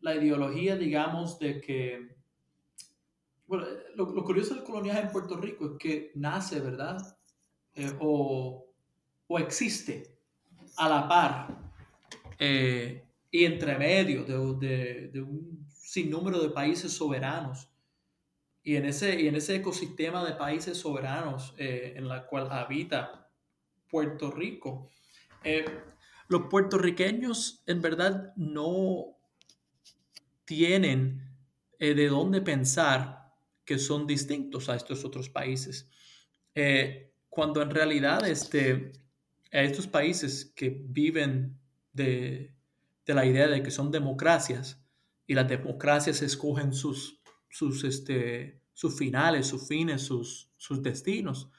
La 0.00 0.14
ideología, 0.14 0.76
digamos, 0.76 1.38
de 1.38 1.60
que... 1.60 2.16
Bueno, 3.46 3.66
lo, 3.94 4.24
curioso 4.24 4.54
del 4.54 4.64
coloniaje 4.64 5.00
en 5.00 5.12
Puerto 5.12 5.36
Rico 5.36 5.66
es 5.66 5.78
que 5.78 6.12
nace, 6.14 6.60
¿verdad? 6.60 6.96
Eh, 7.74 7.92
o, 8.00 8.61
o, 9.32 9.38
existe 9.38 10.18
a 10.76 10.88
la 10.88 11.08
par 11.08 11.48
eh, 12.38 13.02
y 13.30 13.44
entre 13.44 13.78
medio 13.78 14.24
de, 14.24 15.08
de 15.08 15.22
un 15.22 15.66
sin 15.70 16.10
número 16.10 16.40
de 16.40 16.50
países 16.50 16.92
soberanos. 16.92 17.68
Y 18.62 18.76
en 18.76 18.86
ese, 18.86 19.20
y 19.20 19.28
en 19.28 19.36
ese 19.36 19.56
ecosistema 19.56 20.24
de 20.24 20.34
países 20.34 20.78
soberanos 20.78 21.54
eh, 21.58 21.94
en 21.96 22.08
la 22.08 22.26
cual 22.26 22.48
habita 22.50 23.30
Puerto 23.90 24.30
Rico, 24.30 24.90
eh, 25.44 25.64
los 26.28 26.42
puertorriqueños 26.42 27.62
en 27.66 27.82
verdad 27.82 28.32
no 28.36 29.18
tienen 30.44 31.28
de 31.78 32.08
dónde 32.08 32.40
pensar 32.40 33.32
que 33.64 33.78
son 33.78 34.06
distintos 34.06 34.68
a 34.68 34.76
estos 34.76 35.04
otros 35.04 35.28
países. 35.28 35.90
cuando 37.28 37.60
en 37.60 37.70
realidad 37.70 38.26
este, 38.28 38.92
a 39.52 39.62
estos 39.62 39.86
países 39.86 40.52
que 40.56 40.70
viven 40.70 41.58
de, 41.92 42.54
de 43.06 43.14
la 43.14 43.26
idea 43.26 43.48
de 43.48 43.62
que 43.62 43.70
son 43.70 43.90
democracias, 43.90 44.82
y 45.26 45.34
las 45.34 45.48
democracias 45.48 46.22
escogen 46.22 46.72
sus, 46.72 47.20
sus, 47.48 47.84
este, 47.84 48.60
sus 48.72 48.96
finales, 48.98 49.46
sus 49.46 49.66
fines, 49.66 50.02
sus, 50.02 50.50
sus 50.56 50.82
destinos. 50.82 51.50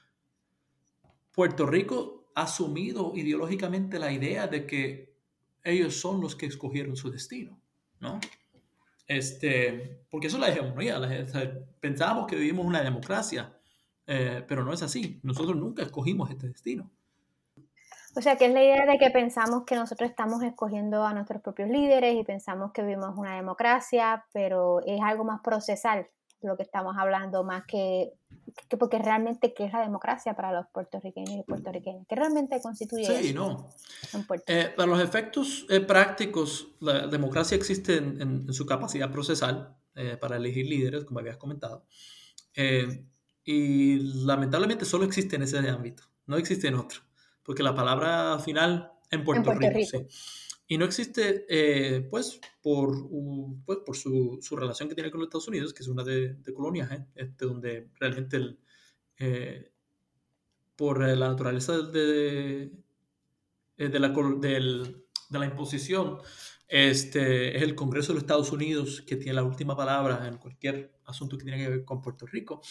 Puerto 1.32 1.66
Rico 1.66 2.30
ha 2.34 2.42
asumido 2.42 3.12
ideológicamente 3.14 3.98
la 3.98 4.12
idea 4.12 4.46
de 4.46 4.66
que 4.66 5.14
ellos 5.62 5.96
son 5.96 6.20
los 6.20 6.36
que 6.36 6.46
escogieron 6.46 6.96
su 6.96 7.10
destino, 7.10 7.58
¿no? 8.00 8.20
Este, 9.06 10.06
porque 10.10 10.28
eso 10.28 10.36
es 10.36 10.40
la 10.40 10.48
hegemonía. 10.50 11.00
pensamos 11.80 12.26
que 12.26 12.36
vivimos 12.36 12.66
una 12.66 12.82
democracia, 12.82 13.58
eh, 14.06 14.44
pero 14.46 14.64
no 14.64 14.72
es 14.72 14.82
así. 14.82 15.20
Nosotros 15.22 15.56
nunca 15.56 15.82
escogimos 15.82 16.30
este 16.30 16.48
destino. 16.48 16.90
O 18.16 18.22
sea, 18.22 18.36
que 18.36 18.46
es 18.46 18.52
la 18.52 18.62
idea 18.62 18.86
de 18.86 18.98
que 18.98 19.10
pensamos 19.10 19.64
que 19.64 19.74
nosotros 19.74 20.08
estamos 20.08 20.42
escogiendo 20.42 21.04
a 21.04 21.12
nuestros 21.12 21.42
propios 21.42 21.68
líderes 21.68 22.14
y 22.14 22.22
pensamos 22.22 22.72
que 22.72 22.82
vivimos 22.82 23.16
una 23.16 23.34
democracia, 23.36 24.24
pero 24.32 24.80
es 24.86 25.00
algo 25.02 25.24
más 25.24 25.40
procesal 25.42 26.06
lo 26.44 26.56
que 26.56 26.62
estamos 26.62 26.94
hablando, 26.98 27.42
más 27.42 27.64
que, 27.66 28.12
porque 28.78 28.98
realmente 28.98 29.54
qué 29.54 29.64
es 29.64 29.72
la 29.72 29.80
democracia 29.80 30.34
para 30.34 30.52
los 30.52 30.66
puertorriqueños 30.72 31.40
y 31.40 31.42
puertorriqueñas, 31.42 32.06
que 32.06 32.14
realmente 32.14 32.60
constituye 32.60 33.22
sí, 33.22 33.32
no. 33.32 33.70
Eh, 34.46 34.72
para 34.76 34.86
los 34.86 35.00
efectos 35.00 35.66
eh, 35.70 35.80
prácticos, 35.80 36.68
la 36.80 37.06
democracia 37.06 37.56
existe 37.56 37.96
en, 37.96 38.52
su 38.52 38.66
capacidad 38.66 39.10
procesal 39.10 39.74
eh, 39.94 40.16
para 40.20 40.36
elegir 40.36 40.66
líderes, 40.66 41.04
como 41.04 41.20
habías 41.20 41.38
comentado, 41.38 41.86
y 43.46 43.96
lamentablemente 44.24 44.84
solo 44.84 45.04
existe 45.04 45.36
en 45.36 45.42
ese 45.42 45.58
ámbito, 45.68 46.04
no 46.26 46.36
existe 46.36 46.68
en 46.68 46.74
otro 46.76 47.00
porque 47.44 47.62
la 47.62 47.74
palabra 47.74 48.38
final 48.38 48.92
en 49.10 49.24
Puerto, 49.24 49.52
Rico, 49.52 49.78
Sí. 49.86 50.06
Y 50.66 50.78
no 50.78 50.86
existe, 50.86 51.44
eh, 51.48 52.00
pues, 52.10 52.40
por, 52.62 53.06
pues, 53.66 53.80
por 53.84 53.96
su, 53.96 54.38
su, 54.40 54.56
relación 54.56 54.88
que 54.88 54.94
tiene 54.94 55.10
con 55.10 55.20
los 55.20 55.26
Estados 55.26 55.48
Unidos, 55.48 55.74
que 55.74 55.82
es 55.82 55.88
una 55.88 56.02
de, 56.02 56.34
de 56.34 56.54
coloniaje, 56.54 57.04
este, 57.14 57.44
donde 57.44 57.90
realmente 58.00 58.38
el, 58.38 58.58
eh, 59.18 59.70
por 60.74 61.06
la 61.06 61.28
naturaleza 61.28 61.78
de, 61.78 62.70
de, 63.76 63.88
de 63.88 63.98
la, 64.00 64.08
del, 64.08 65.04
de 65.28 65.38
la 65.38 65.44
imposición, 65.44 66.18
este, 66.66 67.56
es 67.56 67.62
el 67.62 67.74
Congreso 67.74 68.08
de 68.08 68.14
los 68.14 68.22
Estados 68.22 68.50
Unidos 68.50 69.02
que 69.02 69.16
tiene 69.16 69.34
la 69.34 69.44
última 69.44 69.76
palabra 69.76 70.26
en 70.26 70.38
cualquier 70.38 70.98
asunto 71.04 71.36
que 71.36 71.44
tiene 71.44 71.62
que 71.62 71.68
ver 71.68 71.84
con 71.84 72.00
Puerto 72.00 72.26
Rico. 72.26 72.62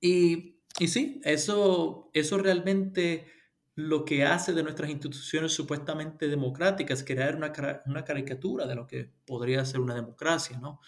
Y, 0.00 0.56
y 0.80 0.88
sí, 0.88 1.20
eso, 1.22 2.10
eso 2.12 2.38
realmente 2.38 3.37
lo 3.78 4.04
que 4.04 4.24
hace 4.24 4.54
de 4.54 4.64
nuestras 4.64 4.90
instituciones 4.90 5.52
supuestamente 5.52 6.26
democráticas, 6.26 7.04
crear 7.04 7.36
una, 7.36 7.52
una 7.86 8.04
caricatura 8.04 8.66
de 8.66 8.74
lo 8.74 8.88
que 8.88 9.08
podría 9.24 9.64
ser 9.64 9.78
una 9.78 9.94
democracia, 9.94 10.58
¿no? 10.58 10.80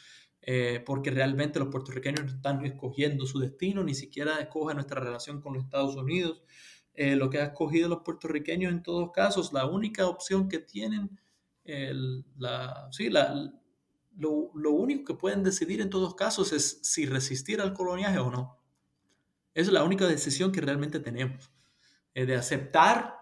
Eh, 0.42 0.82
porque 0.85 1.12
realmente 1.12 1.61
los 1.61 1.68
puertorriqueños 1.68 2.25
no 2.25 2.32
están 2.32 2.66
escogiendo 2.66 3.26
su 3.26 3.38
destino, 3.38 3.85
ni 3.85 3.94
siquiera 3.94 4.40
escogen 4.40 4.75
nuestra 4.75 5.00
relación 5.00 5.40
con 5.40 5.54
los 5.54 5.62
Estados 5.62 5.94
Unidos. 5.94 6.42
Eh, 6.92 7.14
lo 7.14 7.30
que 7.30 7.38
ha 7.38 7.44
escogido 7.44 7.88
los 7.88 8.00
puertorriqueños 8.00 8.73
en 8.73 8.82
todos 8.82 9.12
casos, 9.12 9.52
la 9.52 9.66
única 9.66 10.09
opción 10.09 10.49
que 10.49 10.59
tienen, 10.59 11.16
la, 12.38 12.88
sí, 12.90 13.09
la, 13.09 13.52
lo, 14.16 14.50
lo, 14.56 14.73
único 14.73 15.04
que 15.04 15.14
pueden 15.14 15.44
decidir 15.44 15.80
en 15.80 15.90
todos 15.90 16.16
casos 16.16 16.52
es 16.52 16.80
si 16.82 17.06
resistir 17.06 17.61
al 17.61 17.73
coloniaje 17.73 18.18
o 18.18 18.32
no. 18.32 18.59
Esa 19.54 19.68
es 19.68 19.73
la 19.75 19.85
única 19.85 20.09
decisión 20.09 20.50
que 20.50 20.61
realmente 20.61 20.99
tenemos. 20.99 21.52
Eh, 22.14 22.26
de 22.26 22.35
aceptar 22.35 23.17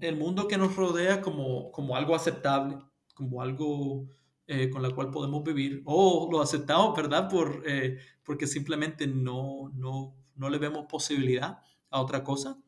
el 0.00 0.16
mundo 0.16 0.48
que 0.48 0.56
nos 0.56 0.74
rodea 0.74 1.20
como, 1.20 1.70
como 1.70 1.96
algo 1.96 2.14
aceptable, 2.14 2.78
como 3.14 3.42
algo 3.42 4.08
eh, 4.46 4.70
con 4.70 4.82
la 4.82 4.90
cual 4.90 5.10
podemos 5.10 5.42
vivir, 5.42 5.82
o 5.84 6.28
lo 6.30 6.40
aceptamos, 6.40 6.96
¿verdad? 6.96 7.28
Por, 7.28 7.62
eh, 7.66 7.98
porque 8.24 8.46
simplemente 8.46 9.06
no, 9.06 9.70
no, 9.74 10.14
no 10.34 10.50
le 10.50 10.58
vemos 10.58 10.86
posibilidad 10.88 11.58
a 11.90 12.00
otra 12.00 12.24
cosa, 12.24 12.58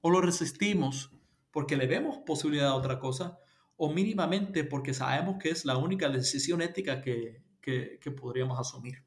o 0.00 0.10
lo 0.10 0.20
resistimos 0.20 1.12
porque 1.50 1.76
le 1.76 1.86
vemos 1.86 2.18
posibilidad 2.26 2.68
a 2.68 2.74
otra 2.74 2.98
cosa, 2.98 3.38
o 3.76 3.90
mínimamente 3.92 4.64
porque 4.64 4.92
sabemos 4.92 5.36
que 5.38 5.50
es 5.50 5.64
la 5.64 5.76
única 5.76 6.08
decisión 6.08 6.60
ética 6.60 7.00
que, 7.00 7.42
que, 7.60 7.98
que 8.00 8.10
podríamos 8.10 8.58
asumir. 8.58 9.04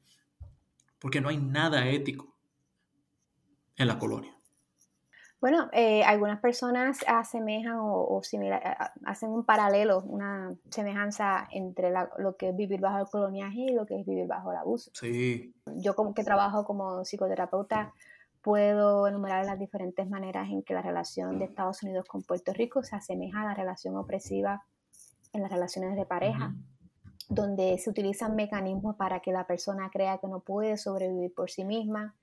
Porque 0.98 1.20
no 1.20 1.28
hay 1.28 1.36
nada 1.36 1.88
ético 1.88 2.36
en 3.76 3.88
la 3.88 3.98
colonia. 3.98 4.36
Bueno, 5.42 5.68
eh, 5.72 6.04
algunas 6.04 6.38
personas 6.38 7.00
asemejan 7.04 7.74
o, 7.80 8.20
hacen 9.04 9.30
un 9.30 9.44
paralelo, 9.44 9.98
una 10.06 10.54
semejanza 10.70 11.48
entre 11.50 11.90
lo 12.18 12.36
que 12.36 12.50
es 12.50 12.56
vivir 12.56 12.80
bajo 12.80 12.98
el 13.00 13.06
coloniaje 13.06 13.62
y 13.62 13.74
lo 13.74 13.84
que 13.84 13.98
es 13.98 14.06
vivir 14.06 14.28
bajo 14.28 14.52
el 14.52 14.58
abuso. 14.58 14.92
Sí. 14.94 15.52
Yo 15.78 15.96
como 15.96 16.14
que 16.14 16.22
trabajo 16.22 16.64
como 16.64 17.04
psicoterapeuta 17.04 17.92
puedo 18.40 19.08
enumerar 19.08 19.44
las 19.44 19.58
diferentes 19.58 20.08
maneras 20.08 20.48
en 20.48 20.62
que 20.62 20.74
la 20.74 20.82
relación 20.82 21.40
de 21.40 21.46
Estados 21.46 21.82
Unidos 21.82 22.06
con 22.06 22.22
Puerto 22.22 22.52
Rico 22.52 22.84
se 22.84 22.94
asemeja 22.94 23.42
a 23.42 23.46
la 23.46 23.54
relación 23.54 23.96
opresiva 23.96 24.62
en 25.32 25.42
las 25.42 25.50
relaciones 25.50 25.96
de 25.96 26.06
pareja, 26.06 26.54
donde 27.28 27.78
se 27.78 27.90
utilizan 27.90 28.36
mecanismos 28.36 28.94
para 28.94 29.18
que 29.18 29.32
la 29.32 29.48
persona 29.48 29.90
crea 29.92 30.18
que 30.18 30.28
no 30.28 30.38
puede 30.38 30.76
sobrevivir 30.76 31.34
por 31.34 31.50
sí 31.50 31.64
misma, 31.64 32.14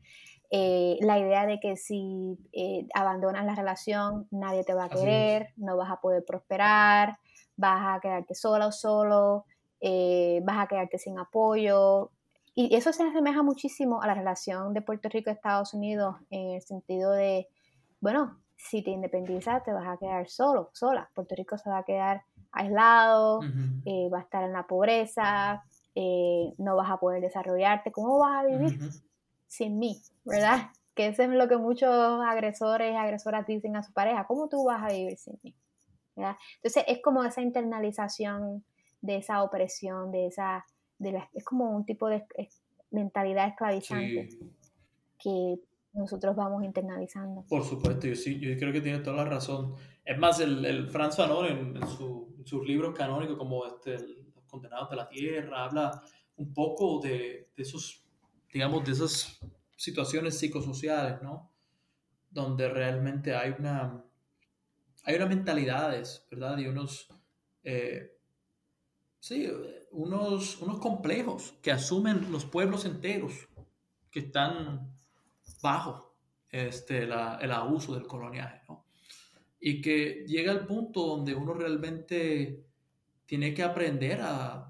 eh, 0.52 0.98
la 1.02 1.20
idea 1.20 1.46
de 1.46 1.60
que 1.60 1.78
si 1.78 2.38
eh, 2.54 2.88
abandonas 2.94 3.46
la 3.46 3.56
relación, 3.56 4.28
nadie 4.32 4.64
te 4.64 4.74
va 4.74 4.86
a 4.86 4.90
querer, 4.90 5.54
no 5.58 5.78
vas 5.78 5.92
a 5.92 6.02
poder 6.02 6.26
prosperar, 6.26 7.18
vas 7.56 7.98
a 7.98 8.00
quedarte 8.00 8.34
sola 8.36 8.68
o 8.68 8.72
solo, 8.72 9.46
eh, 9.80 10.42
vas 10.44 10.60
a 10.60 10.68
quedarte 10.68 10.98
sin 10.98 11.20
apoyo. 11.20 12.12
y 12.56 12.76
eso 12.76 12.92
se 12.92 13.04
asemeja 13.04 13.42
muchísimo 13.44 14.02
a 14.02 14.08
la 14.08 14.16
relación 14.16 14.74
de 14.74 14.82
Puerto 14.82 15.08
Rico 15.08 15.30
y 15.30 15.34
Estados 15.34 15.74
Unidos 15.74 16.16
en 16.30 16.56
el 16.56 16.62
sentido 16.62 17.12
de, 17.12 17.48
bueno, 18.02 18.40
si 18.60 18.82
te 18.84 18.92
independizas 18.92 19.64
te 19.64 19.72
vas 19.72 19.88
a 19.88 19.98
quedar 19.98 20.30
solo, 20.30 20.70
sola. 20.74 21.10
Puerto 21.14 21.36
Rico 21.36 21.58
se 21.58 21.70
va 21.70 21.80
a 21.80 21.84
quedar 21.84 22.24
aislado, 22.52 23.40
eh, 23.86 24.10
va 24.12 24.20
a 24.20 24.22
estar 24.22 24.44
en 24.44 24.54
la 24.54 24.68
pobreza, 24.68 25.64
eh, 25.96 26.54
no 26.58 26.76
vas 26.76 26.92
a 26.92 26.98
poder 26.98 27.22
desarrollarte. 27.22 27.92
¿Cómo 27.92 28.20
vas 28.20 28.44
a 28.44 28.48
vivir 28.48 28.78
sin 29.50 29.78
mí? 29.78 30.02
¿Verdad? 30.24 30.70
Que 30.96 31.08
eso 31.08 31.24
es 31.24 31.30
lo 31.30 31.50
que 31.50 31.58
muchos 31.58 31.90
agresores 31.90 32.94
y 32.94 32.96
agresoras 32.96 33.46
dicen 33.46 33.76
a 33.76 33.84
su 33.84 33.92
pareja. 33.92 34.26
¿Cómo 34.26 34.48
tú 34.48 34.64
vas 34.64 34.82
a 34.82 34.94
vivir 34.94 35.18
sin 35.18 35.38
mí? 35.44 35.54
Entonces 36.16 36.84
es 36.88 37.02
como 37.02 37.24
esa 37.24 37.42
internalización 37.42 38.64
de 39.02 39.18
esa 39.18 39.44
opresión, 39.44 40.12
de 40.12 40.28
esa, 40.28 40.66
de 40.98 41.14
la, 41.14 41.30
es 41.34 41.44
como 41.44 41.72
un 41.76 41.86
tipo 41.86 42.08
de 42.08 42.26
mentalidad 42.92 43.48
esclavizante 43.48 44.30
que 45.18 45.60
nosotros 45.94 46.36
vamos 46.36 46.64
internalizando. 46.64 47.46
Por 47.48 47.64
supuesto, 47.64 48.08
yo 48.08 48.16
sí, 48.16 48.40
yo 48.40 48.56
creo 48.58 48.72
que 48.72 48.82
tiene 48.82 49.00
toda 49.00 49.18
la 49.18 49.26
razón. 49.26 49.76
Es 50.06 50.18
más, 50.18 50.40
el, 50.40 50.66
el 50.66 50.88
Franz 50.90 51.18
Fanon 51.18 51.46
en, 51.46 51.88
su, 51.88 52.36
sus 52.44 52.66
libros 52.66 52.94
canónicos 52.96 53.38
como 53.38 53.66
este, 53.66 53.98
Los 54.36 54.46
Condenados 54.48 54.90
de 54.90 54.96
la 54.96 55.08
Tierra, 55.08 55.66
habla 55.66 56.02
un 56.36 56.54
poco 56.54 57.00
de, 57.00 57.50
de, 57.56 57.64
esos, 57.64 58.06
digamos, 58.52 58.86
de 58.86 58.92
esas 58.92 59.40
situaciones 59.76 60.38
psicosociales, 60.38 61.22
¿no? 61.22 61.52
Donde 62.30 62.70
realmente 62.70 63.36
hay 63.36 63.56
una, 63.58 64.04
hay 65.04 65.16
unas 65.16 65.30
mentalidades, 65.30 66.28
¿verdad? 66.30 66.58
Y 66.58 66.68
unos, 66.68 67.08
eh, 67.64 68.18
sí, 69.20 69.50
unos, 69.92 70.62
unos 70.62 70.80
complejos 70.80 71.54
que 71.62 71.72
asumen 71.72 72.32
los 72.32 72.46
pueblos 72.46 72.86
enteros 72.86 73.48
que 74.12 74.20
están 74.20 74.98
bajo 75.62 76.16
este, 76.50 77.04
el 77.04 77.12
abuso 77.52 77.94
del 77.94 78.08
coloniaje, 78.08 78.62
¿no? 78.68 78.86
Y 79.60 79.82
que 79.82 80.24
llega 80.26 80.52
al 80.52 80.66
punto 80.66 81.06
donde 81.06 81.36
uno 81.36 81.54
realmente 81.54 82.66
tiene 83.26 83.54
que 83.54 83.62
aprender 83.62 84.22
a, 84.22 84.69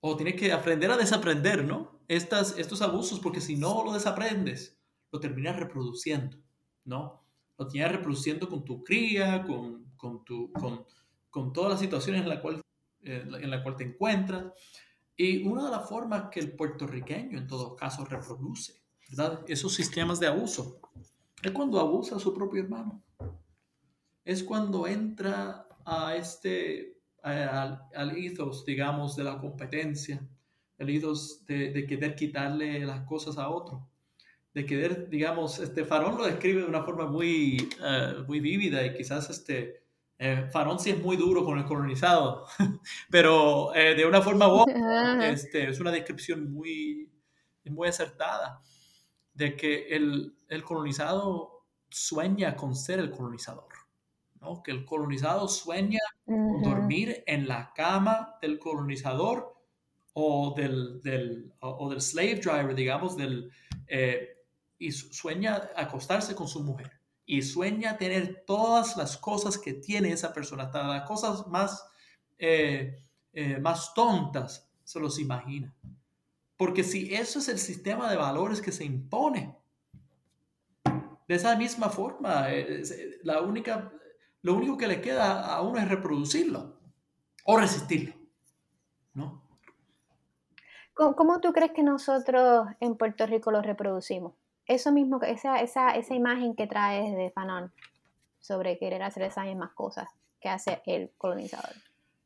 o 0.00 0.16
tiene 0.16 0.36
que 0.36 0.52
aprender 0.52 0.90
a 0.90 0.96
desaprender, 0.96 1.64
¿no? 1.64 2.00
Estas, 2.08 2.58
estos 2.58 2.82
abusos, 2.82 3.20
porque 3.20 3.40
si 3.40 3.56
no 3.56 3.84
lo 3.84 3.92
desaprendes, 3.92 4.78
lo 5.10 5.20
terminas 5.20 5.56
reproduciendo, 5.56 6.38
¿no? 6.84 7.24
Lo 7.56 7.66
terminas 7.66 7.92
reproduciendo 7.92 8.48
con 8.48 8.64
tu 8.64 8.84
cría, 8.84 9.42
con, 9.42 9.92
con, 9.96 10.24
tu, 10.24 10.52
con, 10.52 10.84
con 11.30 11.52
todas 11.52 11.72
las 11.72 11.80
situaciones 11.80 12.22
en 12.22 12.28
la, 12.28 12.40
cual, 12.40 12.60
eh, 13.02 13.24
en 13.26 13.50
la 13.50 13.62
cual 13.62 13.76
te 13.76 13.84
encuentras. 13.84 14.52
Y 15.16 15.46
una 15.46 15.64
de 15.64 15.70
las 15.72 15.88
formas 15.88 16.28
que 16.30 16.40
el 16.40 16.52
puertorriqueño 16.52 17.36
en 17.36 17.46
todo 17.46 17.74
caso 17.74 18.04
reproduce 18.04 18.78
¿verdad? 19.08 19.44
Esos 19.48 19.74
sistemas 19.74 20.20
de 20.20 20.26
abuso. 20.26 20.80
Es 21.42 21.52
cuando 21.52 21.80
abusa 21.80 22.16
a 22.16 22.20
su 22.20 22.34
propio 22.34 22.62
hermano. 22.62 23.02
Es 24.24 24.42
cuando 24.44 24.86
entra 24.86 25.66
a 25.84 26.14
este, 26.14 26.97
al, 27.28 27.82
al 27.94 28.16
ethos, 28.16 28.64
digamos, 28.64 29.16
de 29.16 29.24
la 29.24 29.38
competencia, 29.38 30.26
el 30.78 30.90
ethos 30.90 31.44
de, 31.46 31.70
de, 31.70 31.86
querer 31.86 32.14
quitarle 32.14 32.84
las 32.84 33.00
cosas 33.02 33.38
a 33.38 33.48
otro, 33.48 33.88
de 34.54 34.66
querer, 34.66 35.08
digamos, 35.08 35.58
este 35.58 35.84
Farón 35.84 36.16
lo 36.18 36.26
describe 36.26 36.62
de 36.62 36.68
una 36.68 36.82
forma 36.82 37.06
muy, 37.06 37.68
uh, 37.80 38.24
muy 38.26 38.40
vívida 38.40 38.84
y 38.84 38.94
quizás 38.94 39.30
este, 39.30 39.82
eh, 40.18 40.48
Farón 40.52 40.80
sí 40.80 40.90
es 40.90 41.00
muy 41.00 41.16
duro 41.16 41.44
con 41.44 41.58
el 41.58 41.64
colonizado, 41.64 42.44
pero 43.10 43.74
eh, 43.74 43.94
de 43.94 44.04
una 44.04 44.20
forma 44.20 44.48
este, 45.22 45.70
es 45.70 45.78
una 45.78 45.92
descripción 45.92 46.52
muy, 46.52 47.12
muy 47.64 47.88
acertada 47.88 48.60
de 49.32 49.54
que 49.54 49.88
el, 49.88 50.34
el 50.48 50.64
colonizado 50.64 51.66
sueña 51.88 52.56
con 52.56 52.74
ser 52.74 52.98
el 52.98 53.10
colonizador, 53.10 53.68
¿no? 54.40 54.62
Que 54.62 54.70
el 54.70 54.84
colonizado 54.84 55.48
sueña 55.48 56.00
con 56.24 56.62
dormir 56.62 57.22
en 57.26 57.48
la 57.48 57.72
cama 57.74 58.36
del 58.40 58.58
colonizador 58.58 59.56
o 60.12 60.54
del, 60.56 61.00
del, 61.02 61.52
o, 61.60 61.88
del 61.90 62.00
slave 62.00 62.36
driver, 62.36 62.74
digamos, 62.74 63.16
del, 63.16 63.50
eh, 63.86 64.36
y 64.78 64.92
sueña 64.92 65.70
acostarse 65.76 66.34
con 66.34 66.48
su 66.48 66.62
mujer 66.62 66.92
y 67.24 67.42
sueña 67.42 67.98
tener 67.98 68.44
todas 68.46 68.96
las 68.96 69.18
cosas 69.18 69.58
que 69.58 69.74
tiene 69.74 70.12
esa 70.12 70.32
persona, 70.32 70.64
hasta 70.64 70.82
las 70.82 71.06
cosas 71.06 71.46
más, 71.46 71.84
eh, 72.38 73.02
eh, 73.34 73.58
más 73.58 73.92
tontas, 73.92 74.66
se 74.82 74.98
los 74.98 75.18
imagina. 75.18 75.74
Porque 76.56 76.82
si 76.82 77.14
eso 77.14 77.38
es 77.38 77.48
el 77.48 77.58
sistema 77.58 78.10
de 78.10 78.16
valores 78.16 78.62
que 78.62 78.72
se 78.72 78.84
impone, 78.84 79.54
de 81.28 81.34
esa 81.34 81.54
misma 81.56 81.90
forma, 81.90 82.50
eh, 82.50 82.82
eh, 82.82 83.18
la 83.22 83.42
única, 83.42 83.92
lo 84.42 84.54
único 84.54 84.76
que 84.76 84.86
le 84.86 85.00
queda 85.00 85.54
a 85.54 85.62
uno 85.62 85.78
es 85.78 85.88
reproducirlo 85.88 86.78
o 87.44 87.56
resistirlo. 87.56 88.14
¿no? 89.14 89.42
¿Cómo, 90.94 91.40
tú 91.40 91.52
crees 91.52 91.72
que 91.72 91.82
nosotros 91.82 92.66
en 92.80 92.96
Puerto 92.96 93.26
Rico 93.26 93.50
lo 93.50 93.62
reproducimos? 93.62 94.34
Eso 94.66 94.92
mismo, 94.92 95.20
esa, 95.22 95.60
esa, 95.60 95.90
esa 95.90 96.14
imagen 96.14 96.54
que 96.54 96.66
traes 96.66 97.16
de 97.16 97.30
Fanon 97.30 97.72
sobre 98.40 98.78
querer 98.78 99.02
hacer 99.02 99.22
esas 99.22 99.46
mismas 99.46 99.72
cosas 99.72 100.08
que 100.40 100.48
hace 100.48 100.82
el 100.86 101.10
colonizador. 101.16 101.70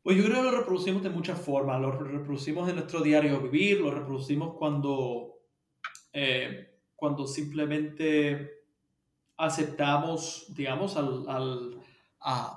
Pues 0.02 0.16
yo 0.16 0.24
creo 0.24 0.36
que 0.38 0.50
lo 0.50 0.58
reproducimos 0.58 1.02
de 1.02 1.10
muchas 1.10 1.38
formas. 1.38 1.80
Lo 1.80 1.92
reproducimos 1.92 2.68
en 2.68 2.76
nuestro 2.76 3.00
diario 3.00 3.40
vivir, 3.40 3.80
lo 3.80 3.90
reproducimos 3.90 4.56
cuando, 4.56 5.34
eh, 6.12 6.80
cuando 6.96 7.26
simplemente 7.26 8.64
aceptamos, 9.36 10.46
digamos, 10.48 10.96
al, 10.96 11.28
al 11.28 11.78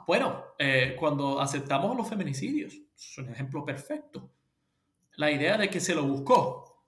bueno, 0.08 0.44
eh, 0.60 0.96
cuando 1.00 1.40
aceptamos 1.40 1.96
los 1.96 2.08
feminicidios. 2.08 2.74
Es 2.96 3.18
un 3.18 3.30
ejemplo 3.30 3.66
perfecto. 3.66 4.32
La 5.16 5.32
idea 5.32 5.58
de 5.58 5.70
que 5.70 5.80
se 5.80 5.96
lo 5.96 6.04
buscó. 6.04 6.84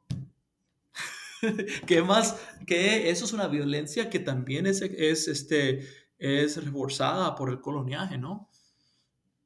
que 1.86 2.02
más 2.02 2.40
que 2.66 3.10
eso 3.10 3.26
es 3.26 3.34
una 3.34 3.48
violencia 3.48 4.10
que 4.10 4.20
también 4.20 4.66
es, 4.68 4.82
es, 4.82 5.28
este, 5.28 5.88
es 6.18 6.64
reforzada 6.64 7.36
por 7.36 7.50
el 7.50 7.62
coloniaje, 7.62 8.18
¿no? 8.18 8.50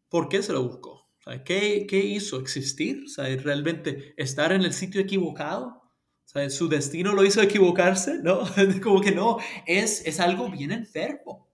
¿Por 0.09 0.29
qué 0.29 0.41
se 0.41 0.53
lo 0.53 0.63
buscó? 0.63 1.01
¿qué, 1.45 1.85
¿Qué 1.87 1.99
hizo 1.99 2.39
existir? 2.39 3.05
¿Realmente 3.17 4.13
estar 4.17 4.51
en 4.51 4.63
el 4.63 4.73
sitio 4.73 5.01
equivocado? 5.01 5.81
¿Su 6.49 6.69
destino 6.69 7.13
lo 7.13 7.23
hizo 7.25 7.41
equivocarse? 7.41 8.19
¿No? 8.23 8.41
Como 8.83 9.01
que 9.01 9.11
no, 9.11 9.37
es, 9.65 10.05
es 10.05 10.19
algo 10.19 10.49
bien 10.49 10.71
enfermo. 10.71 11.50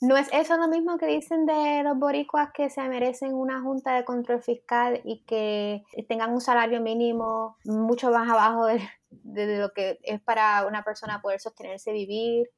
¿No 0.00 0.16
es 0.16 0.28
eso 0.32 0.56
lo 0.56 0.68
mismo 0.68 0.96
que 0.96 1.06
dicen 1.06 1.44
de 1.44 1.82
los 1.82 1.98
boricuas 1.98 2.50
que 2.54 2.70
se 2.70 2.82
merecen 2.88 3.34
una 3.34 3.60
junta 3.60 3.96
de 3.96 4.04
control 4.04 4.42
fiscal 4.42 5.00
y 5.04 5.24
que 5.24 5.82
tengan 6.08 6.32
un 6.32 6.40
salario 6.40 6.80
mínimo 6.80 7.56
mucho 7.64 8.10
más 8.10 8.30
abajo 8.30 8.66
de, 8.66 8.80
de 9.10 9.58
lo 9.58 9.72
que 9.72 9.98
es 10.02 10.20
para 10.20 10.66
una 10.66 10.82
persona 10.82 11.20
poder 11.20 11.40
sostenerse, 11.40 11.92
vivir? 11.92 12.48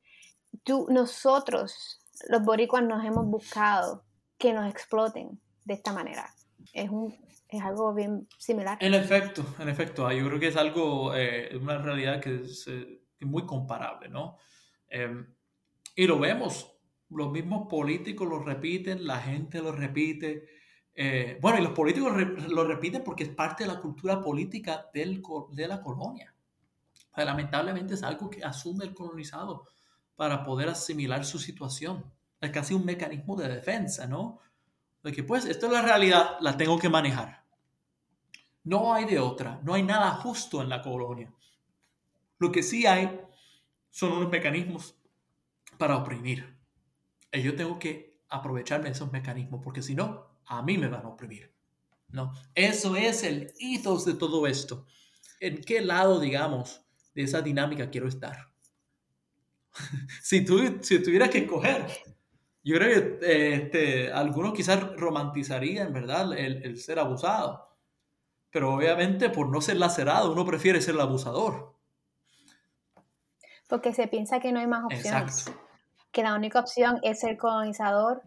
Tú, 0.64 0.86
nosotros, 0.90 2.00
los 2.28 2.42
boricuas, 2.42 2.82
nos 2.82 3.04
hemos 3.04 3.26
buscado 3.26 4.04
que 4.38 4.52
nos 4.52 4.68
exploten 4.68 5.40
de 5.64 5.74
esta 5.74 5.92
manera. 5.92 6.28
Es, 6.72 6.90
un, 6.90 7.14
es 7.48 7.62
algo 7.62 7.94
bien 7.94 8.28
similar. 8.38 8.78
En 8.80 8.94
efecto, 8.94 9.44
en 9.58 9.68
efecto, 9.68 10.06
ah, 10.06 10.14
yo 10.14 10.26
creo 10.26 10.40
que 10.40 10.48
es 10.48 10.56
algo, 10.56 11.14
eh, 11.14 11.56
una 11.60 11.78
realidad 11.78 12.20
que 12.20 12.42
es, 12.42 12.66
eh, 12.68 13.02
muy 13.20 13.44
comparable, 13.44 14.08
¿no? 14.08 14.38
Em, 14.88 15.34
y 15.94 16.06
lo 16.06 16.18
vemos, 16.18 16.74
los 17.10 17.30
mismos 17.30 17.68
políticos 17.68 18.28
lo 18.28 18.38
repiten, 18.38 19.06
la 19.06 19.18
gente 19.18 19.60
lo 19.60 19.72
repite. 19.72 20.48
Eh, 20.94 21.38
bueno, 21.40 21.58
y 21.58 21.62
los 21.62 21.72
políticos 21.72 22.12
lo 22.48 22.64
repiten 22.64 23.02
porque 23.04 23.24
es 23.24 23.30
parte 23.30 23.64
de 23.64 23.72
la 23.72 23.80
cultura 23.80 24.20
política 24.20 24.86
de 24.92 25.68
la 25.68 25.82
colonia. 25.82 26.34
lamentablemente 27.16 27.94
es 27.94 28.02
algo 28.02 28.30
que 28.30 28.44
asume 28.44 28.84
el 28.84 28.94
colonizado 28.94 29.66
para 30.16 30.44
poder 30.44 30.68
asimilar 30.68 31.24
su 31.24 31.38
situación 31.38 32.04
es 32.40 32.50
casi 32.50 32.74
un 32.74 32.84
mecanismo 32.84 33.36
de 33.36 33.48
defensa, 33.48 34.06
¿no? 34.06 34.40
De 35.02 35.12
que 35.12 35.22
pues 35.22 35.44
esto 35.44 35.66
es 35.66 35.72
la 35.72 35.82
realidad, 35.82 36.38
la 36.40 36.56
tengo 36.56 36.78
que 36.78 36.88
manejar. 36.88 37.44
No 38.64 38.94
hay 38.94 39.04
de 39.04 39.18
otra, 39.18 39.60
no 39.62 39.74
hay 39.74 39.82
nada 39.82 40.10
justo 40.12 40.62
en 40.62 40.68
la 40.68 40.82
colonia. 40.82 41.32
Lo 42.38 42.50
que 42.50 42.62
sí 42.62 42.86
hay 42.86 43.20
son 43.90 44.12
unos 44.12 44.30
mecanismos 44.30 44.94
para 45.78 45.96
oprimir. 45.96 46.58
Y 47.32 47.42
yo 47.42 47.54
tengo 47.54 47.78
que 47.78 48.20
aprovecharme 48.28 48.86
de 48.86 48.92
esos 48.92 49.12
mecanismos 49.12 49.60
porque 49.62 49.82
si 49.82 49.94
no, 49.94 50.38
a 50.46 50.62
mí 50.62 50.78
me 50.78 50.88
van 50.88 51.04
a 51.04 51.08
oprimir. 51.08 51.54
¿no? 52.08 52.32
Eso 52.54 52.96
es 52.96 53.22
el 53.22 53.52
ethos 53.58 54.04
de 54.04 54.14
todo 54.14 54.46
esto. 54.46 54.86
¿En 55.38 55.62
qué 55.62 55.80
lado, 55.80 56.20
digamos, 56.20 56.82
de 57.14 57.22
esa 57.22 57.40
dinámica 57.40 57.90
quiero 57.90 58.08
estar? 58.08 58.50
si, 60.22 60.44
tú, 60.44 60.78
si 60.82 61.02
tuvieras 61.02 61.30
que 61.30 61.38
escoger 61.38 61.86
yo 62.62 62.76
creo 62.76 63.18
que 63.20 63.54
este, 63.54 64.12
algunos 64.12 64.52
quizás 64.52 64.94
romantizarían, 64.96 65.92
¿verdad?, 65.92 66.32
el, 66.38 66.62
el, 66.64 66.78
ser 66.78 66.98
abusado. 66.98 67.68
pero 68.50 68.74
obviamente 68.74 69.30
por 69.30 69.48
no 69.48 69.60
ser 69.60 69.76
lacerado 69.76 70.32
uno 70.32 70.44
prefiere 70.44 70.82
ser 70.82 70.94
el 70.94 71.00
abusador. 71.00 71.74
Porque 73.68 73.94
se 73.94 74.08
piensa 74.08 74.40
que 74.40 74.52
no 74.52 74.60
hay 74.60 74.66
más 74.66 74.84
opciones. 74.84 75.50
Que 76.12 76.22
la 76.22 76.34
única 76.34 76.60
opción 76.60 76.98
es 77.02 77.20
ser 77.20 77.36
colonizador 77.36 78.22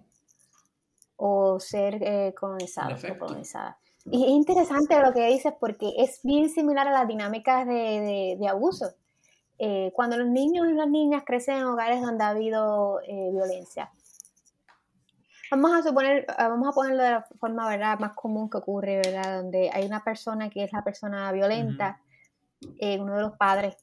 o 1.25 1.59
ser 1.59 2.01
eh, 2.01 2.33
colonizado 2.37 2.95
o 2.95 3.17
colonizada. 3.17 3.77
Y 4.05 4.23
es 4.23 4.29
interesante 4.31 4.99
lo 4.99 5.13
que 5.13 5.27
dices 5.27 5.53
porque 5.57 5.93
es 5.97 6.19
bien 6.23 6.49
similar 6.49 6.87
a 6.87 6.91
las 6.91 7.07
dinámicas 7.07 7.65
de, 7.65 8.37
abuso. 8.49 8.91
Eh, 9.57 9.91
cuando 9.93 10.17
los 10.17 10.27
niños 10.27 10.67
y 10.69 10.73
las 10.73 10.89
niñas 10.89 11.23
crecen 11.25 11.57
en 11.57 11.63
hogares 11.63 12.01
donde 12.01 12.23
ha 12.25 12.29
habido 12.29 12.99
eh, 13.07 13.29
violencia, 13.31 13.89
vamos 15.51 15.71
a 15.73 15.83
suponer, 15.83 16.25
ah, 16.37 16.49
vamos 16.49 16.67
a 16.67 16.71
ponerlo 16.73 17.03
de 17.03 17.11
la 17.11 17.21
forma 17.39 17.69
¿verdad? 17.69 17.99
más 17.99 18.13
común 18.13 18.49
que 18.49 18.57
ocurre, 18.57 18.97
¿verdad? 18.97 19.41
Donde 19.41 19.69
hay 19.71 19.85
una 19.85 20.03
persona 20.03 20.49
que 20.49 20.65
es 20.65 20.73
la 20.73 20.83
persona 20.83 21.31
violenta, 21.31 22.01
uno 22.81 23.15
de 23.15 23.21
los 23.21 23.37
padres 23.37 23.75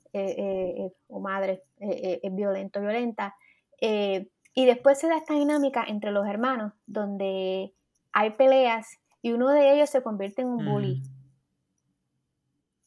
o 1.09 1.21
madres 1.21 1.61
es 1.79 2.35
violento, 2.35 2.81
violenta, 2.81 3.37
y 3.81 4.67
después 4.67 4.99
se 4.99 5.09
da 5.09 5.17
esta 5.17 5.35
dinámica 5.35 5.85
entre 5.87 6.11
los 6.11 6.27
hermanos, 6.27 6.73
donde 6.87 7.75
hay 8.13 8.31
peleas 8.31 8.99
y 9.23 9.33
uno 9.33 9.51
de 9.51 9.75
ellos 9.75 9.91
se 9.91 10.03
convierte 10.03 10.43
en 10.43 10.49
un 10.49 10.65
bully. 10.65 11.03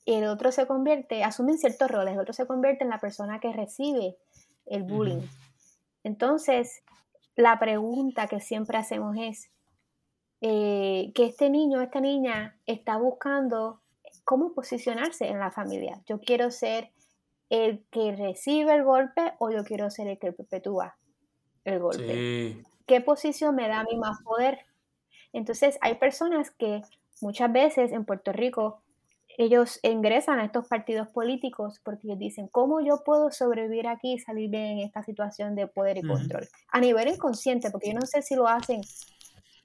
Y 0.05 0.15
el 0.15 0.25
otro 0.25 0.51
se 0.51 0.67
convierte, 0.67 1.23
asumen 1.23 1.57
ciertos 1.57 1.89
roles, 1.89 2.13
el 2.13 2.19
otro 2.19 2.33
se 2.33 2.45
convierte 2.45 2.83
en 2.83 2.89
la 2.89 2.99
persona 2.99 3.39
que 3.39 3.53
recibe 3.53 4.17
el 4.65 4.83
bullying. 4.83 5.21
Entonces, 6.03 6.83
la 7.35 7.57
pregunta 7.57 8.27
que 8.27 8.39
siempre 8.39 8.77
hacemos 8.77 9.15
es 9.17 9.49
eh, 10.41 11.11
que 11.15 11.25
este 11.25 11.49
niño, 11.49 11.81
esta 11.81 12.01
niña 12.01 12.59
está 12.65 12.97
buscando 12.97 13.81
cómo 14.25 14.53
posicionarse 14.53 15.27
en 15.29 15.39
la 15.39 15.51
familia. 15.51 16.01
Yo 16.05 16.19
quiero 16.19 16.51
ser 16.51 16.91
el 17.53 17.85
que 17.91 18.15
recibe 18.15 18.73
el 18.73 18.83
golpe 18.83 19.33
o 19.37 19.51
yo 19.51 19.63
quiero 19.63 19.91
ser 19.91 20.07
el 20.07 20.17
que 20.17 20.31
perpetúa 20.31 20.97
el 21.63 21.77
golpe. 21.77 22.63
¿Qué 22.87 22.99
posición 22.99 23.55
me 23.55 23.67
da 23.67 23.81
a 23.81 23.83
mí 23.83 23.95
más 23.95 24.23
poder? 24.23 24.65
Entonces, 25.33 25.77
hay 25.81 25.93
personas 25.95 26.49
que 26.49 26.81
muchas 27.21 27.53
veces 27.53 27.91
en 27.91 28.05
Puerto 28.05 28.31
Rico, 28.31 28.81
ellos 29.37 29.79
ingresan 29.83 30.39
a 30.39 30.45
estos 30.45 30.67
partidos 30.67 31.09
políticos 31.09 31.79
porque 31.83 32.07
ellos 32.07 32.17
dicen, 32.17 32.47
¿cómo 32.47 32.81
yo 32.81 33.03
puedo 33.05 33.29
sobrevivir 33.29 33.87
aquí 33.87 34.13
y 34.13 34.19
salir 34.19 34.49
bien 34.49 34.79
en 34.79 34.79
esta 34.79 35.03
situación 35.03 35.53
de 35.53 35.67
poder 35.67 35.99
y 35.99 36.01
control? 36.01 36.47
A 36.69 36.79
nivel 36.79 37.07
inconsciente, 37.09 37.69
porque 37.69 37.89
yo 37.89 37.99
no 37.99 38.07
sé 38.07 38.23
si 38.23 38.33
lo 38.35 38.47
hacen 38.47 38.81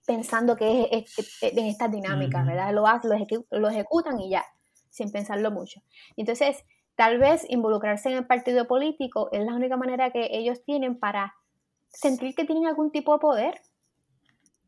pensando 0.07 0.57
que 0.57 0.89
es, 0.91 1.41
en 1.41 1.65
estas 1.65 1.91
dinámicas, 1.91 2.47
¿verdad? 2.47 2.75
Lo, 2.75 2.87
hacen, 2.87 3.11
lo, 3.51 3.69
ejecutan 3.71 4.21
y 4.21 4.29
ya, 4.29 4.45
sin 4.91 5.11
pensarlo 5.11 5.51
mucho. 5.51 5.81
Entonces, 6.19 6.65
tal 6.99 7.19
vez 7.19 7.47
involucrarse 7.49 8.11
en 8.11 8.17
el 8.17 8.27
partido 8.27 8.67
político 8.67 9.29
es 9.31 9.45
la 9.47 9.55
única 9.55 9.77
manera 9.77 10.11
que 10.11 10.31
ellos 10.33 10.65
tienen 10.65 10.99
para 10.99 11.37
sentir 11.91 12.35
que 12.35 12.45
tienen 12.45 12.67
algún 12.67 12.91
tipo 12.91 13.13
de 13.13 13.19
poder 13.21 13.61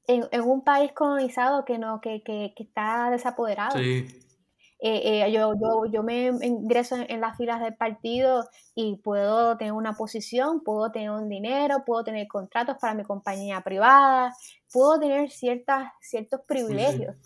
en, 0.06 0.40
un 0.40 0.62
país 0.62 0.92
colonizado 0.92 1.64
que 1.64 1.76
no 1.76 2.00
que, 2.00 2.22
que, 2.22 2.54
que 2.56 2.62
está 2.62 3.10
desapoderado. 3.10 3.76
Sí. 3.76 4.06
Eh, 4.78 5.24
eh, 5.24 5.32
yo, 5.32 5.54
yo, 5.60 5.86
yo, 5.92 6.02
me 6.04 6.28
ingreso 6.28 6.96
en, 6.96 7.20
las 7.20 7.36
filas 7.36 7.60
del 7.60 7.74
partido 7.74 8.48
y 8.76 8.96
puedo 8.98 9.56
tener 9.56 9.72
una 9.72 9.94
posición, 9.94 10.62
puedo 10.62 10.92
tener 10.92 11.10
un 11.10 11.28
dinero, 11.28 11.82
puedo 11.84 12.04
tener 12.04 12.28
contratos 12.28 12.76
para 12.80 12.94
mi 12.94 13.02
compañía 13.02 13.60
privada, 13.62 14.32
puedo 14.72 15.00
tener 15.00 15.30
ciertas, 15.30 15.92
ciertos 16.00 16.42
privilegios. 16.46 17.16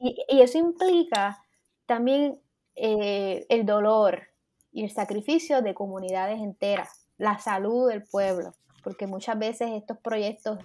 Y, 0.00 0.16
y, 0.26 0.40
eso 0.40 0.56
implica 0.56 1.38
también 1.86 2.40
eh, 2.80 3.46
el 3.48 3.66
dolor 3.66 4.28
y 4.70 4.84
el 4.84 4.90
sacrificio 4.90 5.62
de 5.62 5.74
comunidades 5.74 6.40
enteras, 6.40 7.06
la 7.16 7.38
salud 7.38 7.88
del 7.88 8.04
pueblo, 8.04 8.54
porque 8.84 9.06
muchas 9.06 9.38
veces 9.38 9.70
estos 9.72 9.98
proyectos 9.98 10.58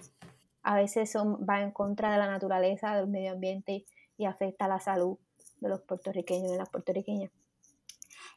a 0.62 0.76
veces 0.76 1.10
son, 1.10 1.44
va 1.48 1.60
en 1.60 1.72
contra 1.72 2.12
de 2.12 2.18
la 2.18 2.26
naturaleza, 2.26 2.96
del 2.96 3.08
medio 3.08 3.32
ambiente 3.32 3.84
y 4.16 4.26
afecta 4.26 4.68
la 4.68 4.78
salud 4.78 5.18
de 5.60 5.68
los 5.68 5.80
puertorriqueños 5.82 6.48
y 6.48 6.52
de 6.52 6.58
las 6.58 6.70
puertorriqueñas. 6.70 7.30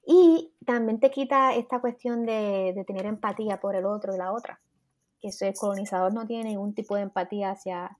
Y 0.05 0.53
también 0.65 0.99
te 0.99 1.11
quita 1.11 1.53
esta 1.53 1.79
cuestión 1.79 2.25
de, 2.25 2.83
tener 2.87 3.05
empatía 3.05 3.59
por 3.59 3.75
el 3.75 3.85
otro 3.85 4.15
y 4.15 4.17
la 4.17 4.31
otra, 4.31 4.59
que 5.19 5.29
el 5.41 5.53
colonizador 5.53 6.13
no 6.13 6.25
tiene 6.25 6.45
ningún 6.45 6.73
tipo 6.73 6.95
de 6.95 7.03
empatía 7.03 7.51
hacia, 7.51 7.97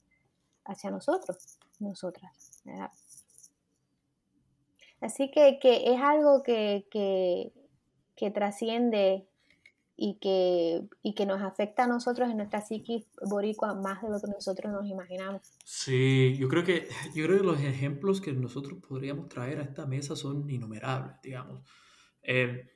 hacia 0.65 0.89
nosotros, 0.89 1.59
nosotras. 1.79 2.63
Así 5.01 5.29
que, 5.31 5.60
es 5.62 6.01
algo 6.01 6.43
que, 6.43 6.88
que, 6.91 7.51
que 8.15 8.31
trasciende 8.31 9.27
y 9.99 10.19
que, 10.19 10.88
y 11.01 11.15
que 11.15 11.25
nos 11.25 11.41
afecta 11.41 11.86
a 11.86 11.88
nosotros 11.88 12.29
en 12.29 12.38
nuestra 12.38 12.62
psiquis 12.62 13.07
boricua 13.27 13.73
más 13.73 14.03
de 14.03 14.10
lo 14.10 14.21
que 14.21 14.27
nosotros 14.27 14.71
nos 14.71 14.86
imaginamos. 14.88 15.41
Sí, 15.65 16.38
yo 16.38 16.47
creo 16.47 16.63
que, 16.63 16.88
yo 17.15 17.25
creo 17.25 17.39
que 17.39 17.43
los 17.43 17.60
ejemplos 17.62 18.21
que 18.21 18.31
nosotros 18.31 18.79
podríamos 18.88 19.27
traer 19.27 19.60
a 19.60 19.63
esta 19.63 19.88
mesa 19.88 20.15
son 20.15 20.47
innumerables, 20.49 21.15
digamos. 21.23 21.67
Eh, 22.21 22.69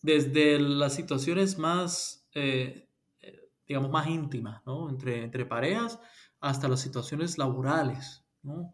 desde 0.00 0.58
las 0.58 0.94
situaciones 0.94 1.58
más, 1.58 2.26
eh, 2.34 2.88
eh, 3.20 3.50
digamos, 3.68 3.90
más 3.90 4.08
íntimas, 4.08 4.62
¿no? 4.64 4.88
Entre, 4.88 5.22
entre 5.22 5.44
parejas 5.44 6.00
hasta 6.40 6.68
las 6.68 6.80
situaciones 6.80 7.38
laborales, 7.38 8.24
¿no? 8.42 8.72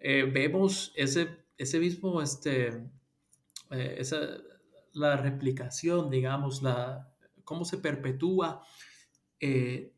vemos 0.00 0.92
ese, 0.94 1.47
ese 1.58 1.78
mismo, 1.78 2.22
este, 2.22 2.82
esa, 3.70 4.18
la 4.92 5.16
replicación, 5.16 6.10
digamos, 6.10 6.62
la, 6.62 7.12
cómo 7.44 7.64
se 7.64 7.78
perpetúa 7.78 8.62
eh, 9.40 9.92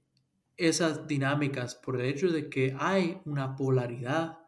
esas 0.57 1.07
dinámicas 1.07 1.75
por 1.75 2.01
el 2.01 2.07
hecho 2.07 2.29
de 2.29 2.49
que 2.51 2.77
hay 2.79 3.21
una 3.25 3.57
polaridad 3.57 4.39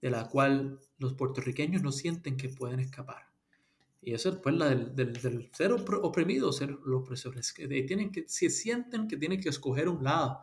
de 0.00 0.10
la 0.10 0.28
cual 0.28 0.80
los 0.98 1.14
puertorriqueños 1.14 1.82
no 1.82 1.92
sienten 1.92 2.36
que 2.36 2.48
pueden 2.48 2.80
escapar. 2.80 3.28
Y 4.00 4.14
eso 4.14 4.30
es 4.30 4.36
pues 4.36 4.54
la 4.54 4.70
del, 4.70 5.50
ser 5.52 5.72
oprimido, 5.72 6.52
ser 6.52 6.70
los 6.70 7.02
opresores, 7.02 7.52
que 7.52 7.66
tienen 7.68 8.10
que, 8.10 8.24
si 8.28 8.48
sienten 8.48 9.08
que 9.08 9.16
tienen 9.16 9.40
que 9.40 9.48
escoger 9.48 9.88
un 9.88 10.04
lado, 10.04 10.40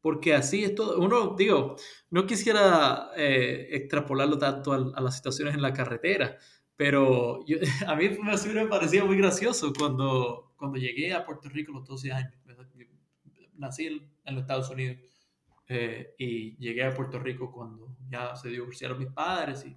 porque 0.00 0.34
así 0.34 0.64
es 0.64 0.74
todo. 0.74 0.98
Uno, 0.98 1.34
digo, 1.36 1.76
no 2.10 2.26
quisiera 2.26 3.10
eh, 3.16 3.68
extrapolarlo 3.72 4.38
tanto 4.38 4.72
a, 4.72 4.76
a, 4.94 5.00
las 5.00 5.16
situaciones 5.16 5.54
en 5.54 5.62
la 5.62 5.72
carretera, 5.72 6.38
pero 6.76 7.40
a 7.86 7.96
mí 7.96 8.08
me 8.08 8.66
parecía 8.66 9.04
muy 9.04 9.16
gracioso 9.16 9.72
cuando, 9.76 10.52
cuando 10.56 10.78
llegué 10.78 11.12
a 11.12 11.24
Puerto 11.24 11.48
Rico 11.48 11.72
a 11.72 11.80
los 11.80 11.88
12 11.88 12.12
años. 12.12 12.34
Nací 13.56 13.86
en 13.86 14.34
los 14.34 14.42
Estados 14.42 14.70
Unidos 14.70 14.98
eh, 15.66 16.14
y 16.16 16.56
llegué 16.58 16.84
a 16.84 16.94
Puerto 16.94 17.18
Rico 17.18 17.50
cuando 17.50 17.96
ya 18.08 18.36
se 18.36 18.48
divorciaron 18.48 19.00
mis 19.00 19.08
padres 19.08 19.66
y 19.66 19.76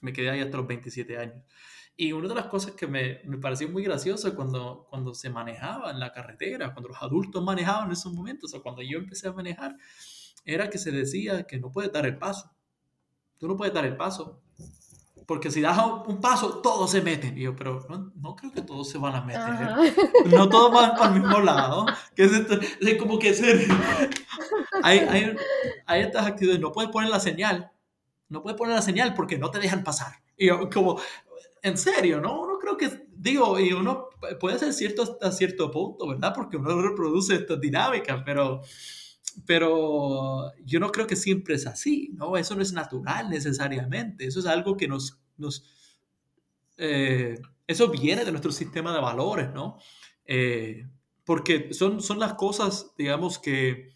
me 0.00 0.12
quedé 0.12 0.28
ahí 0.28 0.40
hasta 0.40 0.58
los 0.58 0.66
27 0.66 1.16
años. 1.16 1.42
Y 2.00 2.12
una 2.12 2.28
de 2.28 2.34
las 2.36 2.46
cosas 2.46 2.74
que 2.74 2.86
me, 2.86 3.20
me 3.24 3.38
pareció 3.38 3.68
muy 3.68 3.82
gracioso 3.82 4.32
cuando, 4.36 4.86
cuando 4.88 5.14
se 5.14 5.30
manejaba 5.30 5.90
en 5.90 5.98
la 5.98 6.12
carretera, 6.12 6.72
cuando 6.72 6.90
los 6.90 7.02
adultos 7.02 7.42
manejaban 7.42 7.86
en 7.86 7.92
esos 7.92 8.12
momentos, 8.12 8.54
o 8.54 8.62
cuando 8.62 8.82
yo 8.82 8.98
empecé 8.98 9.26
a 9.26 9.32
manejar, 9.32 9.76
era 10.44 10.70
que 10.70 10.78
se 10.78 10.92
decía 10.92 11.42
que 11.42 11.58
no 11.58 11.72
puedes 11.72 11.92
dar 11.92 12.06
el 12.06 12.16
paso. 12.16 12.52
Tú 13.36 13.48
no 13.48 13.56
puedes 13.56 13.74
dar 13.74 13.84
el 13.84 13.96
paso 13.96 14.40
porque 15.28 15.50
si 15.50 15.60
das 15.60 15.78
un 16.06 16.22
paso, 16.22 16.62
todos 16.62 16.90
se 16.90 17.02
meten. 17.02 17.36
Y 17.36 17.42
yo, 17.42 17.54
pero 17.54 17.86
no, 18.14 18.34
creo 18.34 18.50
que 18.50 18.62
todos 18.62 18.88
se 18.88 18.96
van 18.96 19.14
a 19.14 19.20
meter. 19.20 19.42
No 20.24 20.48
todos 20.48 20.72
van 20.72 20.96
para 20.96 21.12
el 21.12 21.20
mismo 21.20 21.40
lado. 21.40 21.84
Que 22.16 22.24
es, 22.24 22.96
como 22.98 23.18
que 23.18 23.34
ser, 23.34 23.68
hay, 24.82 25.00
hay, 25.00 25.36
hay, 25.84 26.00
estas 26.00 26.26
actitudes, 26.26 26.58
no 26.58 26.72
puedes 26.72 26.90
poner 26.90 27.10
la 27.10 27.20
señal. 27.20 27.70
No 28.30 28.42
puedes 28.42 28.56
poner 28.56 28.74
la 28.74 28.80
señal 28.80 29.12
porque 29.12 29.36
no 29.36 29.50
te 29.50 29.58
dejan 29.58 29.84
pasar. 29.84 30.14
Y 30.38 30.46
yo, 30.46 30.70
como, 30.70 30.98
en 31.68 31.78
serio, 31.78 32.20
¿no? 32.20 32.40
Uno 32.42 32.58
creo 32.58 32.76
que, 32.76 33.06
digo, 33.14 33.58
y 33.58 33.72
uno 33.72 34.08
puede 34.40 34.58
ser 34.58 34.72
cierto 34.72 35.02
hasta 35.02 35.30
cierto 35.32 35.70
punto, 35.70 36.08
¿verdad? 36.08 36.32
Porque 36.34 36.56
uno 36.56 36.80
reproduce 36.82 37.34
estas 37.34 37.60
dinámicas, 37.60 38.22
pero 38.24 38.62
pero 39.46 40.52
yo 40.64 40.80
no 40.80 40.90
creo 40.90 41.06
que 41.06 41.16
siempre 41.16 41.54
es 41.54 41.66
así, 41.66 42.10
¿no? 42.14 42.36
Eso 42.36 42.56
no 42.56 42.62
es 42.62 42.72
natural 42.72 43.30
necesariamente, 43.30 44.26
eso 44.26 44.40
es 44.40 44.46
algo 44.46 44.76
que 44.76 44.88
nos, 44.88 45.20
nos 45.36 45.64
eh, 46.76 47.40
eso 47.66 47.88
viene 47.88 48.24
de 48.24 48.30
nuestro 48.30 48.52
sistema 48.52 48.92
de 48.92 49.00
valores, 49.00 49.52
¿no? 49.52 49.78
Eh, 50.24 50.88
porque 51.24 51.72
son, 51.72 52.00
son 52.00 52.18
las 52.18 52.34
cosas, 52.34 52.92
digamos, 52.96 53.38
que 53.38 53.90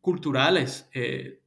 culturales, 0.00 0.88
eh, 0.94 1.42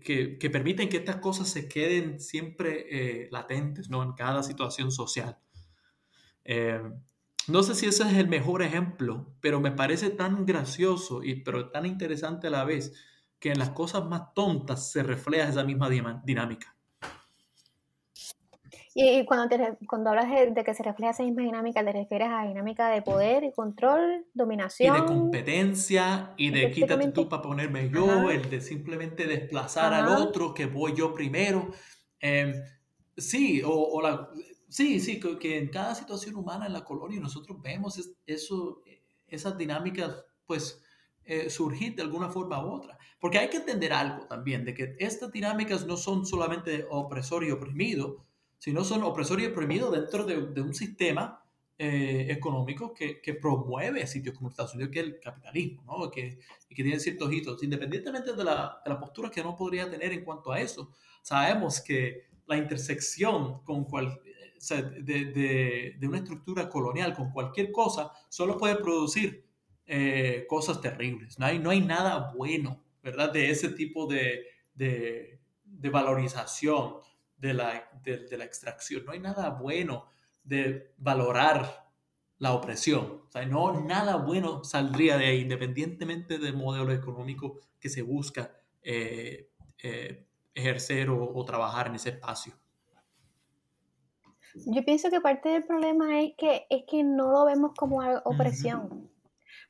que, 0.00 0.50
permiten 0.52 0.88
que 0.88 0.98
estas 0.98 1.16
cosas 1.16 1.48
se 1.48 1.68
queden 1.68 2.20
siempre 2.20 3.28
latentes, 3.30 3.90
¿no? 3.90 4.02
En 4.02 4.12
cada 4.12 4.42
situación 4.42 4.90
social. 4.90 5.38
No 7.48 7.62
sé 7.62 7.74
si 7.74 7.86
ese 7.86 8.02
es 8.02 8.14
el 8.14 8.28
mejor 8.28 8.62
ejemplo, 8.62 9.34
pero 9.40 9.58
me 9.58 9.72
parece 9.72 10.10
tan 10.10 10.44
gracioso 10.44 11.22
y 11.22 11.36
pero 11.36 11.70
tan 11.70 11.86
interesante 11.86 12.48
a 12.48 12.50
la 12.50 12.64
vez 12.64 12.92
que 13.38 13.52
en 13.52 13.58
las 13.58 13.70
cosas 13.70 14.04
más 14.04 14.34
tontas 14.34 14.92
se 14.92 15.02
refleja 15.02 15.48
esa 15.48 15.64
misma 15.64 15.88
dinámica. 15.88 16.76
Y, 18.94 19.24
cuando, 19.26 19.54
cuando 19.86 20.10
hablas 20.10 20.28
de, 20.30 20.64
que 20.64 20.74
se 20.74 20.82
refleja 20.82 21.10
esa 21.10 21.22
misma 21.22 21.42
dinámica, 21.42 21.84
¿te 21.84 21.92
refieres 21.92 22.28
a 22.30 22.46
dinámica 22.46 22.88
de 22.88 23.02
poder 23.02 23.44
y 23.44 23.52
control, 23.52 24.26
dominación? 24.34 24.96
Y 24.96 25.00
de 25.00 25.06
competencia, 25.06 26.34
y 26.36 26.50
de 26.50 26.70
quítate 26.70 27.12
tú 27.12 27.28
para 27.28 27.42
ponerme 27.42 27.90
yo, 27.90 28.30
el 28.30 28.48
de 28.48 28.60
simplemente 28.60 29.26
desplazar 29.26 29.92
al 29.94 30.08
otro, 30.08 30.54
que 30.54 30.66
voy 30.66 30.94
yo 30.96 31.14
primero. 31.14 31.70
Em, 32.20 32.54
sí, 33.16 33.62
o, 33.64 34.00
la, 34.00 34.30
sí, 34.68 35.00
sí, 35.00 35.20
que 35.20 35.58
en 35.58 35.68
cada 35.68 35.94
situación 35.94 36.36
humana 36.36 36.66
en 36.66 36.72
la 36.72 36.84
colonia 36.84 37.20
nosotros 37.20 37.60
vemos 37.62 38.00
eso, 38.26 38.82
esas 39.26 39.56
dinámicas, 39.58 40.24
pues, 40.46 40.82
eh, 41.24 41.50
surgir 41.50 41.94
de 41.94 42.02
alguna 42.02 42.30
forma 42.30 42.64
u 42.64 42.70
otra. 42.70 42.96
Porque 43.20 43.38
hay 43.38 43.48
que 43.48 43.58
entender 43.58 43.92
algo 43.92 44.26
también, 44.26 44.64
de 44.64 44.72
que 44.72 44.96
estas 44.98 45.30
dinámicas 45.30 45.86
no 45.86 45.96
son 45.96 46.24
solamente 46.24 46.86
opresor 46.88 47.44
y 47.44 47.50
oprimido, 47.50 48.27
sino 48.58 48.84
son 48.84 49.02
opresor 49.04 49.40
y 49.40 49.46
oprimido 49.46 49.90
dentro 49.90 50.24
de, 50.24 50.60
un 50.60 50.74
sistema 50.74 51.42
eh, 51.78 52.26
económico 52.30 52.92
que, 52.92 53.20
que, 53.20 53.34
promueve 53.34 54.06
sitios 54.06 54.36
como 54.36 54.50
Estados 54.50 54.74
Unidos, 54.74 54.92
que 54.92 55.00
es 55.00 55.06
el 55.06 55.20
capitalismo, 55.20 55.84
¿no? 55.86 56.10
que, 56.10 56.38
que 56.68 56.82
tiene 56.82 56.98
ciertos 56.98 57.32
hitos. 57.32 57.62
Independientemente 57.62 58.32
de 58.32 58.44
la, 58.44 58.80
de 58.84 58.90
la, 58.90 58.98
postura 58.98 59.30
que 59.30 59.42
no 59.42 59.56
podría 59.56 59.88
tener 59.88 60.12
en 60.12 60.24
cuanto 60.24 60.50
a 60.50 60.60
eso, 60.60 60.90
sabemos 61.22 61.80
que 61.80 62.26
la 62.46 62.56
intersección 62.56 63.62
con 63.62 63.84
cual, 63.84 64.20
de, 64.70 65.24
de, 65.26 65.96
de, 65.98 66.08
una 66.08 66.18
estructura 66.18 66.68
colonial 66.68 67.14
con 67.14 67.30
cualquier 67.30 67.70
cosa 67.70 68.10
solo 68.28 68.58
puede 68.58 68.76
producir 68.76 69.44
eh, 69.86 70.46
cosas 70.48 70.80
terribles. 70.80 71.38
No 71.38 71.46
hay, 71.46 71.60
no 71.60 71.70
hay 71.70 71.80
nada 71.80 72.32
bueno, 72.34 72.82
¿verdad? 73.02 73.32
De 73.32 73.50
ese 73.50 73.68
tipo 73.68 74.06
de, 74.06 74.46
de, 74.74 75.38
de 75.64 75.90
valorización 75.90 76.96
de 77.38 77.54
la, 77.54 77.88
de, 78.02 78.36
la 78.36 78.44
extracción. 78.44 79.04
No 79.04 79.12
hay 79.12 79.20
nada 79.20 79.50
bueno 79.50 80.06
de 80.44 80.92
valorar 80.98 81.88
la 82.38 82.52
opresión. 82.52 83.22
O 83.26 83.30
sea, 83.30 83.44
no, 83.46 83.80
nada 83.80 84.16
bueno 84.16 84.64
saldría 84.64 85.16
de 85.16 85.26
ahí, 85.26 85.40
independientemente 85.40 86.38
del 86.38 86.56
modelo 86.56 86.92
económico 86.92 87.58
que 87.80 87.88
se 87.88 88.02
busca 88.02 88.52
eh, 88.82 89.50
eh, 89.82 90.26
ejercer 90.54 91.10
o, 91.10 91.44
trabajar 91.44 91.86
en 91.88 91.94
ese 91.96 92.10
espacio. 92.10 92.52
Yo 94.66 94.84
pienso 94.84 95.10
que 95.10 95.20
parte 95.20 95.50
del 95.50 95.64
problema 95.64 96.20
es 96.20 96.32
que, 96.36 96.66
es 96.68 96.84
que 96.88 97.04
no 97.04 97.30
lo 97.30 97.44
vemos 97.44 97.72
como 97.76 98.00
opresión 98.24 99.10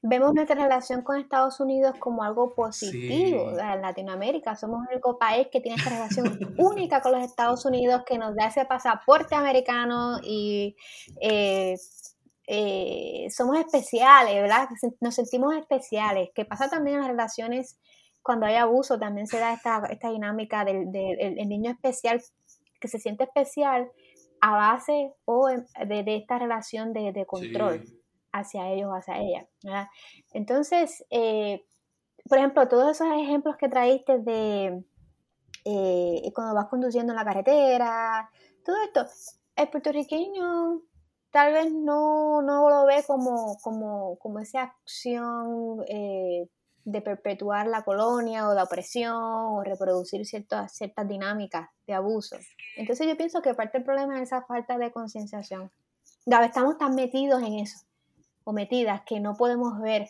vemos 0.03 0.33
nuestra 0.33 0.55
relación 0.55 1.03
con 1.03 1.19
Estados 1.19 1.59
Unidos 1.61 1.95
como 1.99 2.23
algo 2.23 2.55
positivo. 2.55 3.59
En 3.59 3.83
Latinoamérica 3.83 4.55
somos 4.55 4.87
el 4.87 4.95
único 4.95 5.19
país 5.19 5.49
que 5.51 5.61
tiene 5.61 5.77
esta 5.77 5.91
relación 5.91 6.39
única 6.59 7.01
con 7.01 7.13
los 7.13 7.23
Estados 7.23 7.65
Unidos, 7.65 8.03
que 8.07 8.19
nos 8.19 8.35
da 8.37 8.47
ese 8.47 8.65
pasaporte 8.65 9.35
americano 9.35 10.19
y 10.23 10.77
eh, 11.21 11.75
eh, 12.47 13.27
somos 13.31 13.59
especiales, 13.59 14.35
¿verdad? 14.35 14.69
Nos 15.01 15.15
sentimos 15.15 15.55
especiales, 15.57 16.31
que 16.35 16.45
pasa 16.45 16.69
también 16.69 16.97
en 16.97 17.03
las 17.03 17.11
relaciones 17.11 17.79
cuando 18.23 18.47
hay 18.47 18.57
abuso, 18.57 18.99
también 18.99 19.27
se 19.27 19.39
da 19.39 19.55
esta, 19.55 19.83
esta 19.91 20.11
dinámica 20.11 20.65
del, 20.65 20.91
niño 20.91 21.71
especial 21.71 22.23
que 22.81 22.89
se 22.89 22.99
siente 22.99 23.25
especial 23.25 23.91
a 24.41 24.53
base 24.53 25.13
o 25.25 25.49
de, 25.49 26.17
esta 26.17 26.39
relación 26.39 26.93
de, 26.93 27.25
control 27.27 27.83
hacia 28.33 28.71
ellos 28.71 28.91
o 28.91 28.95
hacia 28.95 29.19
ella. 29.19 29.49
Entonces, 30.33 31.05
eh, 31.11 31.65
por 32.29 32.39
ejemplo, 32.39 32.69
todos 32.69 32.91
esos 32.91 33.09
ejemplos 33.17 33.57
que 33.57 33.69
traíste 33.69 34.19
de 34.19 34.85
eh, 35.65 36.33
cuando 36.35 36.55
vas 36.55 36.67
conduciendo 36.67 37.13
en 37.13 37.17
la 37.17 37.25
carretera, 37.25 38.31
todo 38.65 38.77
esto, 38.85 39.07
el 39.57 39.69
puertorriqueño 39.69 40.83
tal 41.31 41.53
vez 41.53 41.73
no, 41.73 42.41
lo 42.43 42.87
ve 42.87 43.05
como, 43.07 43.59
como, 43.63 44.19
como 44.19 44.39
esa 44.41 44.63
acción 44.63 45.85
eh, 45.89 46.49
de 46.85 47.03
perpetuar 47.03 47.67
la 47.67 47.83
colonia 47.83 48.49
o 48.49 48.55
la 48.55 48.65
opresión 48.65 49.15
o 49.15 49.63
reproducir 49.63 50.25
ciertas, 50.25 50.73
ciertas 50.73 51.07
dinámicas 51.07 51.69
de 51.87 51.95
abuso. 51.95 52.37
Entonces 52.77 53.07
yo 53.07 53.17
pienso 53.17 53.43
que 53.43 53.55
parte 53.55 53.79
del 53.79 53.85
problema 53.85 54.17
es 54.17 54.29
esa 54.29 54.43
falta 54.43 54.79
de 54.79 54.91
concienciación. 54.91 55.71
Estamos 56.27 56.79
tan 56.79 56.95
metidos 56.95 57.43
en 57.43 57.55
eso 57.55 57.88
cometidas 58.49 59.03
que 59.05 59.21
no 59.21 59.35
podemos 59.35 59.79
ver 59.79 60.09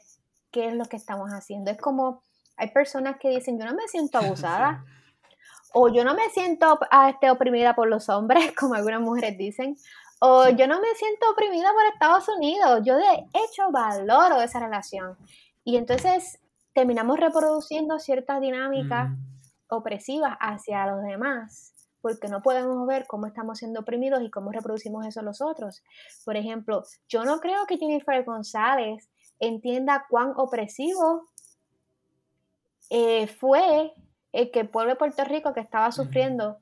qué 0.53 0.69
es 0.69 0.75
lo 0.75 0.85
que 0.85 0.97
estamos 0.97 1.31
haciendo. 1.31 1.73
Es 1.73 1.77
como 1.77 2.23
hay 2.57 2.71
personas 2.71 3.17
que 3.19 3.31
dicen, 3.31 3.59
yo 3.59 3.67
no 3.67 3.75
me 3.75 3.89
siento 3.89 4.19
abusada, 4.19 4.85
o 5.75 5.89
yo 5.89 6.05
no 6.05 6.15
me 6.15 6.31
siento 6.31 6.79
ah, 6.93 7.11
este, 7.11 7.33
oprimida 7.33 7.75
por 7.75 7.89
los 7.89 8.09
hombres, 8.09 8.53
como 8.57 8.75
algunas 8.75 9.01
mujeres 9.01 9.37
dicen, 9.37 9.77
o 10.21 10.49
yo 10.51 10.69
no 10.69 10.81
me 10.81 10.95
siento 10.95 11.29
oprimida 11.33 11.73
por 11.73 11.85
Estados 11.93 12.29
Unidos, 12.29 12.83
yo 12.85 12.97
de 12.97 13.27
hecho 13.35 13.73
valoro 13.73 14.41
esa 14.41 14.61
relación. 14.61 15.17
Y 15.65 15.77
entonces 15.77 16.39
terminamos 16.75 17.19
reproduciendo 17.19 17.99
ciertas 17.99 18.41
dinámicas 18.41 19.11
opresivas 19.69 20.37
hacia 20.39 20.87
los 20.87 21.03
demás 21.03 21.75
porque 22.01 22.29
no 22.29 22.43
podemos 22.43 22.87
ver 22.87 23.07
cómo 23.07 23.27
estamos 23.27 23.59
siendo 23.59 23.81
oprimidos 23.81 24.23
y 24.23 24.31
cómo 24.31 24.53
reproducimos 24.53 25.07
eso 25.07 25.23
nosotros. 25.23 25.83
Por 26.25 26.37
ejemplo, 26.37 26.85
yo 27.09 27.25
no 27.25 27.41
creo 27.41 27.67
que 27.67 27.79
Jennifer 27.79 28.25
González 28.25 29.09
entienda 29.41 30.07
cuán 30.09 30.33
opresivo 30.37 31.29
eh, 32.91 33.27
fue 33.27 33.93
el 34.33 34.51
que 34.51 34.61
el 34.61 34.69
pueblo 34.69 34.93
de 34.93 34.97
Puerto 34.97 35.25
Rico 35.25 35.53
que 35.53 35.61
estaba 35.61 35.93
sufriendo 35.93 36.59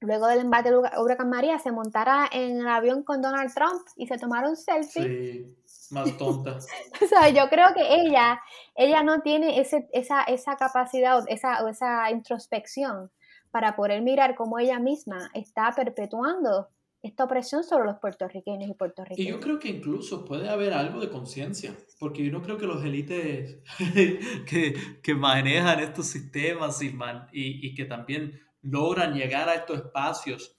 luego 0.00 0.26
del 0.26 0.40
embate 0.40 0.70
del 0.70 0.78
huracán 0.98 1.30
María 1.30 1.58
se 1.58 1.72
montara 1.72 2.28
en 2.30 2.60
el 2.60 2.68
avión 2.68 3.02
con 3.02 3.22
Donald 3.22 3.52
Trump 3.52 3.82
y 3.96 4.06
se 4.06 4.18
tomara 4.18 4.48
un 4.48 4.56
selfie. 4.56 5.02
Sí, 5.02 5.56
más 5.90 6.16
tonta. 6.16 6.58
o 7.02 7.06
sea, 7.06 7.28
yo 7.30 7.48
creo 7.48 7.72
que 7.74 8.02
ella, 8.02 8.40
ella 8.74 9.02
no 9.02 9.22
tiene 9.22 9.60
ese, 9.60 9.88
esa, 9.92 10.22
esa 10.22 10.56
capacidad 10.56 11.24
esa, 11.28 11.68
esa 11.68 12.10
introspección 12.10 13.10
para 13.56 13.74
poder 13.74 14.02
mirar 14.02 14.34
cómo 14.34 14.58
ella 14.58 14.78
misma 14.78 15.30
está 15.32 15.72
perpetuando 15.74 16.68
esta 17.00 17.24
opresión 17.24 17.64
sobre 17.64 17.86
los 17.86 17.96
puertorriqueños 17.96 18.68
y 18.68 18.74
puertorriqueñas. 18.74 19.26
Y 19.26 19.30
yo 19.30 19.40
creo 19.40 19.58
que 19.58 19.68
incluso 19.68 20.26
puede 20.26 20.50
haber 20.50 20.74
algo 20.74 21.00
de 21.00 21.08
conciencia, 21.08 21.74
porque 21.98 22.22
yo 22.22 22.30
no 22.30 22.42
creo 22.42 22.58
que 22.58 22.66
los 22.66 22.84
élites 22.84 23.60
que, 24.46 24.74
que, 25.02 25.14
manejan 25.14 25.80
estos 25.80 26.06
sistemas 26.08 26.82
y, 26.82 26.92
y, 27.32 27.74
que 27.74 27.86
también 27.86 28.38
logran 28.60 29.14
llegar 29.14 29.48
a 29.48 29.54
estos 29.54 29.78
espacios, 29.78 30.54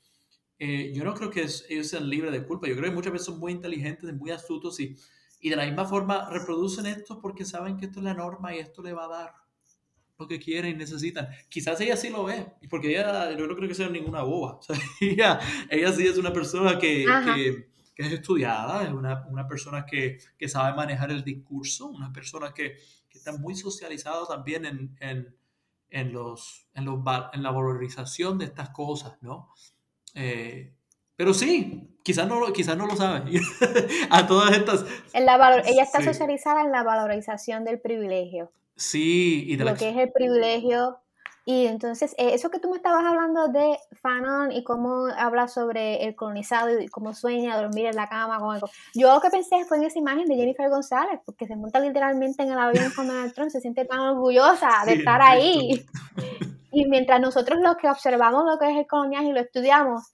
eh, 0.58 0.92
yo 0.92 1.04
no 1.04 1.14
creo 1.14 1.30
que 1.30 1.46
ellos 1.70 1.88
sean 1.88 2.10
libres 2.10 2.32
de 2.32 2.48
culpa. 2.48 2.68
Yo 2.68 2.76
creo 2.76 2.90
que 2.90 2.96
muchas 2.96 3.14
veces 3.14 3.28
son 3.28 3.38
muy 3.38 3.52
inteligentes, 3.52 4.12
muy 4.12 4.32
astutos 4.32 4.80
y, 4.80 4.96
y 5.40 5.52
de 5.52 5.56
la 5.56 5.68
misma 5.68 5.86
forma 5.86 6.32
reproducen 6.32 6.88
esto 6.88 7.22
porque 7.22 7.46
saben 7.46 7.78
que 7.78 7.86
esto 7.86 8.00
es 8.00 8.06
la 8.06 8.16
norma 8.16 8.56
y 8.56 8.58
esto 8.58 8.82
le 8.82 8.94
va 8.94 9.06
a 9.06 9.20
dar 9.20 9.47
lo 10.18 10.28
que 10.28 10.40
quieren 10.40 10.72
y 10.72 10.78
necesitan. 10.78 11.28
Quizás 11.50 11.80
ella 11.82 11.96
sí 11.96 12.10
lo 12.10 12.26
ve, 12.26 12.46
porque 12.70 12.90
ella 12.90 13.36
yo 13.36 13.48
no 13.48 13.56
creo 13.56 13.68
que 13.68 13.76
sea 13.76 13.90
ninguna 13.90 14.24
boba. 14.24 14.60
ella, 15.02 15.40
ella 15.70 15.92
sí 15.94 16.08
es 16.08 16.18
una 16.18 16.34
persona 16.34 16.80
que, 16.80 17.06
que, 17.06 17.68
que 17.96 18.04
es 18.04 18.12
estudiada, 18.12 18.84
es 18.84 18.92
una, 18.92 19.26
una 19.30 19.48
persona 19.48 19.86
que, 19.86 20.20
que, 20.38 20.48
sabe 20.48 20.76
manejar 20.76 21.12
el 21.12 21.24
discurso, 21.24 21.88
una 21.88 22.12
persona 22.12 22.54
que, 22.54 22.78
que 23.10 23.18
está 23.18 23.38
muy 23.38 23.56
socializada 23.56 24.26
también 24.28 24.66
en, 24.66 24.96
en, 25.00 25.36
en, 25.90 26.14
los, 26.14 26.68
en, 26.74 26.86
los, 26.86 27.00
en 27.34 27.44
la 27.44 27.52
valorización 27.52 28.38
de 28.40 28.46
estas 28.46 28.70
cosas, 28.70 29.18
¿no? 29.22 29.52
Eh, 30.16 30.74
pero 31.16 31.34
sí, 31.34 31.98
quizás 32.04 32.28
no, 32.28 32.54
quizás 32.54 32.78
no 32.78 32.86
lo 32.86 32.96
sabe. 32.96 33.40
a 34.10 34.28
todas 34.28 34.56
estas... 34.56 34.86
En 35.14 35.26
la 35.26 35.64
ella 35.66 35.84
está 35.84 36.04
socializada 36.04 36.62
en 36.62 36.72
la 36.72 36.84
valorización 36.84 37.64
del 37.66 37.80
privilegio. 37.80 38.52
Sí, 38.78 39.44
y 39.48 39.56
de 39.58 39.66
lo 39.66 39.76
que 39.76 39.90
es 39.90 39.98
el 39.98 40.12
privilegio. 40.12 41.00
Y 41.46 41.66
entonces, 41.66 42.14
eh, 42.18 42.34
eso 42.34 42.50
que 42.50 42.60
tú 42.60 42.70
me 42.70 42.76
estabas 42.76 43.06
hablando 43.06 43.48
de 43.48 43.80
Fanon 44.02 44.52
y 44.52 44.66
cómo 44.66 45.08
habla 45.18 45.48
sobre 45.48 46.04
el 46.04 46.14
colonizado 46.14 46.78
y 46.78 46.90
cómo 46.90 47.14
sueña 47.14 47.60
dormir 47.60 47.86
en 47.86 47.96
la 47.96 48.10
cama. 48.10 48.38
Con 48.40 48.60
Yo 48.94 49.14
lo 49.14 49.22
que 49.22 49.30
pensé 49.30 49.64
fue 49.66 49.78
en 49.78 49.86
esa 49.86 49.98
imagen 49.98 50.26
de 50.26 50.36
Jennifer 50.36 50.70
González, 50.70 51.22
porque 51.26 51.48
se 51.48 51.56
monta 51.56 51.80
literalmente 51.80 52.44
en 52.44 52.52
el 52.52 52.60
avión 52.60 52.92
con 52.94 53.08
Donald 53.08 53.34
Trump, 53.34 53.50
se 53.50 53.62
siente 53.62 53.86
tan 53.86 54.00
orgullosa 54.00 54.70
de 54.86 54.94
estar 54.94 55.22
ahí. 55.22 55.86
Y 56.70 56.86
mientras 56.86 57.20
nosotros 57.20 57.60
los 57.60 57.78
que 57.78 57.90
observamos 57.90 58.44
lo 58.46 58.60
que 58.60 58.70
es 58.70 58.78
el 58.78 58.86
colonial 58.86 59.26
y 59.26 59.32
lo 59.32 59.40
estudiamos, 59.40 60.12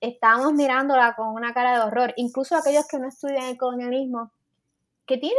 estamos 0.00 0.52
mirándola 0.52 1.14
con 1.14 1.28
una 1.28 1.54
cara 1.54 1.74
de 1.74 1.84
horror. 1.86 2.12
Incluso 2.16 2.56
aquellos 2.56 2.86
que 2.86 2.98
no 2.98 3.08
estudian 3.08 3.44
el 3.44 3.56
colonialismo, 3.56 4.30
que 5.06 5.16
tienen 5.16 5.38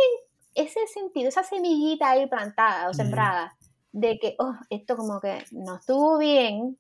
ese 0.56 0.86
sentido, 0.88 1.30
esa 1.30 1.44
semillita 1.44 2.12
ahí 2.12 2.28
plantada 2.28 2.90
o 2.90 2.94
sembrada, 2.94 3.56
de 3.92 4.18
que, 4.20 4.36
oh, 4.40 4.56
esto 4.70 4.96
como 4.96 5.20
que 5.20 5.44
no 5.52 5.78
estuvo 5.78 6.18
bien, 6.18 6.78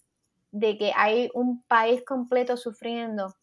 de 0.51 0.77
que 0.77 0.91
hay 0.95 1.29
un 1.33 1.63
país 1.63 2.03
completo 2.05 2.57
sufriendo 2.57 3.35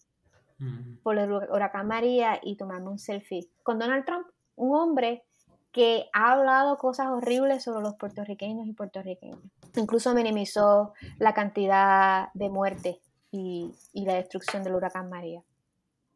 por 1.03 1.19
el 1.19 1.33
huracán 1.33 1.89
María 1.89 2.39
y 2.43 2.57
tomando 2.57 2.91
un 2.91 2.99
selfie. 2.99 3.49
Con 3.63 3.79
Donald 3.79 4.05
Trump, 4.05 4.27
un 4.57 4.77
hombre 4.77 5.25
que 5.73 6.07
ha 6.13 6.33
hablado 6.33 6.77
cosas 6.77 7.09
horribles 7.09 7.63
sobre 7.63 7.83
los 7.83 7.95
puertorriqueños 7.95 8.67
y 8.67 8.73
puertorriqueños. 8.73 9.41
Incluso 9.77 10.15
minimizó 10.15 10.93
la 11.19 11.33
cantidad 11.33 12.29
de 12.35 12.51
muertes 12.51 12.99
y, 13.31 13.73
la 13.95 14.15
destrucción 14.15 14.63
del 14.63 14.75
huracán 14.75 15.09
María. 15.09 15.43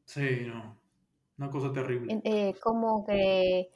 Sí, 0.04 0.44
no, 0.46 0.76
una 1.38 1.50
cosa 1.50 1.72
terrible. 1.72 2.20
Eh, 2.24 2.54
como 2.60 3.06
que 3.06 3.70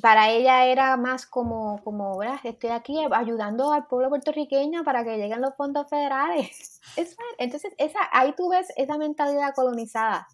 para 0.00 0.30
ella 0.30 0.66
era 0.66 0.96
más 0.96 1.26
como, 1.26 1.82
como 1.82 2.22
estoy 2.22 2.70
aquí 2.70 2.98
ayudando 3.12 3.72
al 3.72 3.86
pueblo 3.86 4.08
puertorriqueño 4.08 4.84
para 4.84 5.04
que 5.04 5.16
lleguen 5.16 5.40
los 5.40 5.54
fondos 5.56 5.88
federales. 5.88 6.80
entonces, 7.38 7.72
esa, 7.78 7.98
ahí 8.12 8.34
tú 8.36 8.48
ves 8.50 8.68
esa 8.76 8.98
mentalidad 8.98 9.54
colonizada. 9.54 10.28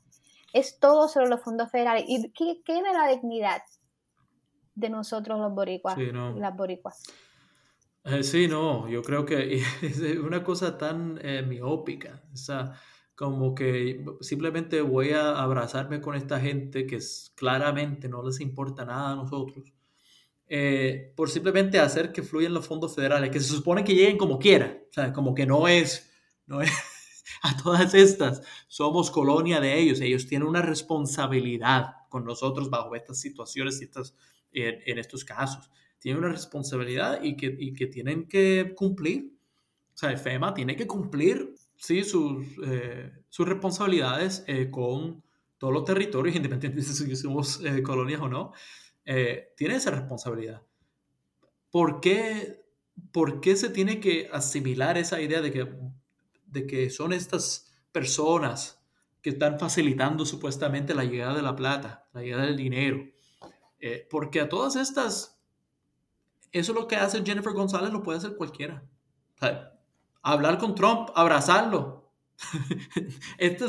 Es 0.52 0.78
todo 0.78 1.08
sobre 1.08 1.28
los 1.28 1.40
fondos 1.42 1.70
federales. 1.70 2.04
¿Y 2.06 2.30
qué, 2.32 2.62
qué 2.64 2.74
de 2.74 2.92
la 2.92 3.08
dignidad 3.08 3.62
de 4.74 4.90
nosotros 4.90 5.38
los 5.38 5.52
boricuas 5.52 5.96
y 5.98 6.12
las 6.12 6.56
boricuas? 6.56 7.02
Eh, 8.04 8.22
sí, 8.22 8.48
no, 8.48 8.86
yo 8.88 9.02
creo 9.02 9.24
que 9.24 9.62
es 9.82 10.00
una 10.18 10.44
cosa 10.44 10.76
tan 10.76 11.18
eh, 11.22 11.42
miópica, 11.42 12.22
o 12.32 12.36
sea, 12.36 12.74
como 13.14 13.54
que 13.54 14.04
simplemente 14.20 14.80
voy 14.80 15.10
a 15.10 15.40
abrazarme 15.40 16.00
con 16.00 16.14
esta 16.14 16.40
gente 16.40 16.86
que 16.86 16.98
claramente 17.34 18.08
no 18.08 18.22
les 18.22 18.40
importa 18.40 18.84
nada 18.84 19.12
a 19.12 19.16
nosotros, 19.16 19.72
eh, 20.46 21.12
por 21.16 21.30
simplemente 21.30 21.78
hacer 21.78 22.12
que 22.12 22.22
fluyan 22.22 22.54
los 22.54 22.66
fondos 22.66 22.94
federales, 22.94 23.30
que 23.30 23.40
se 23.40 23.54
supone 23.54 23.84
que 23.84 23.94
lleguen 23.94 24.18
como 24.18 24.38
quiera, 24.38 24.78
o 24.90 24.92
sea, 24.92 25.12
como 25.12 25.34
que 25.34 25.46
no 25.46 25.68
es, 25.68 26.10
no 26.46 26.60
es 26.60 26.70
a 27.42 27.56
todas 27.56 27.94
estas, 27.94 28.42
somos 28.68 29.10
colonia 29.10 29.60
de 29.60 29.78
ellos, 29.78 30.00
ellos 30.00 30.26
tienen 30.26 30.48
una 30.48 30.62
responsabilidad 30.62 31.94
con 32.08 32.24
nosotros 32.24 32.70
bajo 32.70 32.94
estas 32.94 33.20
situaciones 33.20 33.80
y 33.80 33.84
estas, 33.84 34.14
en 34.52 34.98
estos 34.98 35.24
casos 35.24 35.70
tienen 36.04 36.22
una 36.22 36.32
responsabilidad 36.32 37.22
y 37.22 37.34
que, 37.34 37.56
y 37.58 37.72
que 37.72 37.86
tienen 37.86 38.28
que 38.28 38.74
cumplir. 38.76 39.32
O 39.94 39.96
sea, 39.96 40.14
FEMA 40.18 40.52
tiene 40.52 40.76
que 40.76 40.86
cumplir 40.86 41.54
sí, 41.84 42.02
sus, 42.02 42.46
eh, 42.64 43.12
responsabilidades 43.38 44.42
eh, 44.46 44.70
con 44.70 45.22
todos 45.58 45.72
los 45.72 45.84
territorios, 45.84 46.34
independientemente 46.36 47.04
de 47.04 47.16
si 47.16 47.22
somos 47.22 47.62
eh, 47.62 47.82
colonias 47.82 48.20
o 48.22 48.28
no. 48.28 48.52
tiene 49.56 49.76
esa 49.76 49.90
responsabilidad. 49.90 50.62
¿Por 51.70 52.00
qué, 52.00 52.64
¿Por 53.12 53.40
qué 53.40 53.56
se 53.56 53.68
tiene 53.68 54.00
que 54.00 54.30
asimilar 54.32 54.96
esa 54.96 55.20
idea 55.20 55.42
de 55.42 55.52
que, 55.52 55.68
de 56.46 56.66
que 56.66 56.88
son 56.88 57.12
estas 57.12 57.72
personas 57.92 58.80
que 59.20 59.30
están 59.30 59.58
facilitando 59.58 60.24
supuestamente 60.24 60.94
la 60.94 61.04
llegada 61.04 61.34
de 61.34 61.42
la 61.42 61.56
plata, 61.56 62.08
la 62.12 62.22
llegada 62.22 62.46
del 62.46 62.56
dinero? 62.56 63.04
porque 64.08 64.40
a 64.40 64.48
todas 64.48 64.76
estas 64.76 65.38
eso 66.50 66.72
es 66.72 66.78
lo 66.78 66.88
que 66.88 66.96
hace 66.96 67.22
Jennifer 67.22 67.52
González, 67.52 67.92
lo 67.92 68.02
puede 68.02 68.16
hacer 68.16 68.34
cualquiera. 68.34 68.82
Hablar 70.24 70.58
con 70.58 70.74
Trump, 70.74 71.10
abrazarlo. 71.14 72.10
Esto 73.38 73.66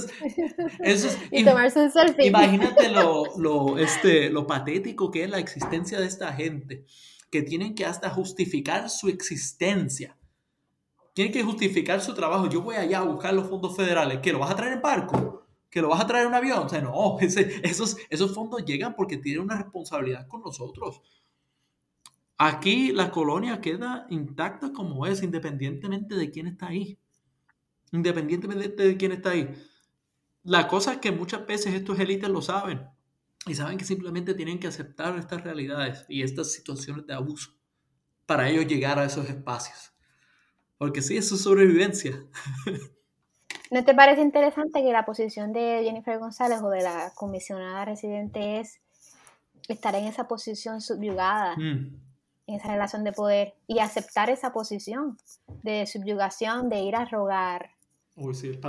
es, 0.80 1.18
y 1.32 1.46
tomarse 1.46 1.82
un 1.82 1.92
selfie. 1.92 2.28
Imagínate 2.28 2.90
lo, 3.38 3.78
este, 3.78 4.30
lo 4.30 4.48
patético 4.48 5.12
que 5.12 5.26
es 5.26 5.30
la 5.30 5.38
existencia 5.38 6.00
de 6.00 6.08
esta 6.08 6.34
gente, 6.34 6.86
que 7.30 7.44
tienen 7.44 7.76
que 7.76 7.86
hasta 7.86 8.10
justificar 8.10 8.90
su 8.90 9.10
existencia. 9.10 10.18
Tienen 11.14 11.32
que 11.32 11.44
justificar 11.44 12.02
su 12.02 12.14
trabajo. 12.14 12.50
Yo 12.50 12.62
voy 12.62 12.76
allá 12.76 13.00
a 13.00 13.04
buscar 13.04 13.34
los 13.34 13.48
fondos 13.48 13.76
federales. 13.76 14.20
¿Que 14.20 14.34
lo 14.34 14.40
vas 14.40 14.52
a 14.52 14.56
traer 14.56 14.74
en 14.74 14.82
barco? 14.82 15.46
¿Que 15.70 15.82
lo 15.82 15.90
vas 15.90 16.02
a 16.02 16.08
traer 16.08 16.24
en 16.24 16.30
un 16.30 16.36
avión? 16.36 16.60
O 16.66 16.70
sea, 16.70 16.82
no, 16.82 17.18
esos, 17.20 17.98
esos 18.10 18.34
fondos 18.34 18.66
llegan 18.66 18.96
porque 18.96 19.18
tienen 19.18 19.44
una 19.44 19.56
responsabilidad 19.56 20.28
con 20.28 20.42
nosotros. 20.42 21.02
Aquí 22.38 22.92
la 22.92 23.12
colonia 23.12 23.62
queda 23.62 24.06
intacta 24.10 24.74
como 24.74 25.06
es, 25.06 25.24
independientemente 25.24 26.16
de 26.16 26.32
quién 26.32 26.48
está 26.48 26.68
ahí. 26.68 27.00
Independientemente 27.92 28.84
de 28.84 28.98
quién 28.98 29.14
está 29.14 29.32
ahí. 29.32 29.56
La 30.44 30.68
cosa 30.68 30.94
es 30.94 30.98
que 30.98 31.12
muchas 31.12 31.46
veces 31.48 31.74
estos 31.74 31.98
élites 32.00 32.30
lo 32.30 32.42
saben 32.42 32.88
y 33.48 33.56
saben 33.56 33.78
que 33.78 33.86
simplemente 33.86 34.34
tienen 34.34 34.60
que 34.60 34.68
aceptar 34.68 35.18
estas 35.18 35.44
realidades 35.44 36.06
y 36.10 36.24
estas 36.24 36.52
situaciones 36.52 37.08
de 37.08 37.14
abuso 37.14 37.52
para 38.26 38.50
ellos 38.50 38.68
llegar 38.68 39.00
a 39.00 39.06
esos 39.06 39.30
espacios. 39.30 39.94
Porque 40.78 41.02
sí, 41.02 41.16
es 41.16 41.30
su 41.30 41.38
sobrevivencia. 41.38 42.22
¿No 43.72 43.84
te 43.86 43.96
parece 43.96 44.22
interesante 44.22 44.84
que 44.84 44.92
la 44.92 45.06
posición 45.06 45.54
de 45.54 45.82
Jennifer 45.84 46.20
González 46.20 46.60
o 46.62 46.70
de 46.70 46.84
la 46.84 47.14
comisionada 47.16 47.86
residente 47.86 48.60
es 48.60 48.82
estar 49.70 49.96
en 49.96 50.04
esa 50.04 50.28
posición 50.28 50.82
subyugada? 50.82 51.56
Mm 51.56 52.06
en 52.48 52.56
esa 52.56 52.70
relación 52.70 53.04
de 53.04 53.12
poder 53.12 53.56
y 53.68 53.80
aceptar 53.80 54.30
esa 54.30 54.54
posición 54.54 55.18
de 55.64 55.86
subyugación, 55.86 56.70
de 56.70 56.82
ir 56.82 56.96
a 56.96 57.06
rogar, 57.06 57.72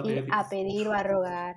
ir 0.05 0.29
a 0.31 0.49
pedir 0.49 0.89
o 0.89 0.93
a 0.93 1.03
rogar. 1.03 1.57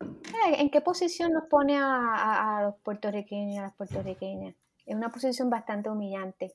Eh, 0.00 0.60
¿En 0.60 0.70
qué 0.70 0.80
posición 0.80 1.32
nos 1.32 1.44
pone 1.48 1.76
a, 1.76 2.60
los 2.62 2.76
puertorriqueños 2.82 3.54
y 3.54 3.58
a 3.58 3.62
las 3.62 3.74
puertorriqueñas? 3.74 4.54
Es 4.86 4.94
una 4.94 5.10
posición 5.10 5.50
bastante 5.50 5.90
humillante. 5.90 6.54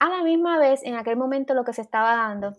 A 0.00 0.08
la 0.08 0.22
misma 0.22 0.58
vez, 0.58 0.82
en 0.82 0.96
aquel 0.96 1.16
momento 1.16 1.54
lo 1.54 1.64
que 1.64 1.72
se 1.72 1.82
estaba 1.82 2.16
dando 2.16 2.52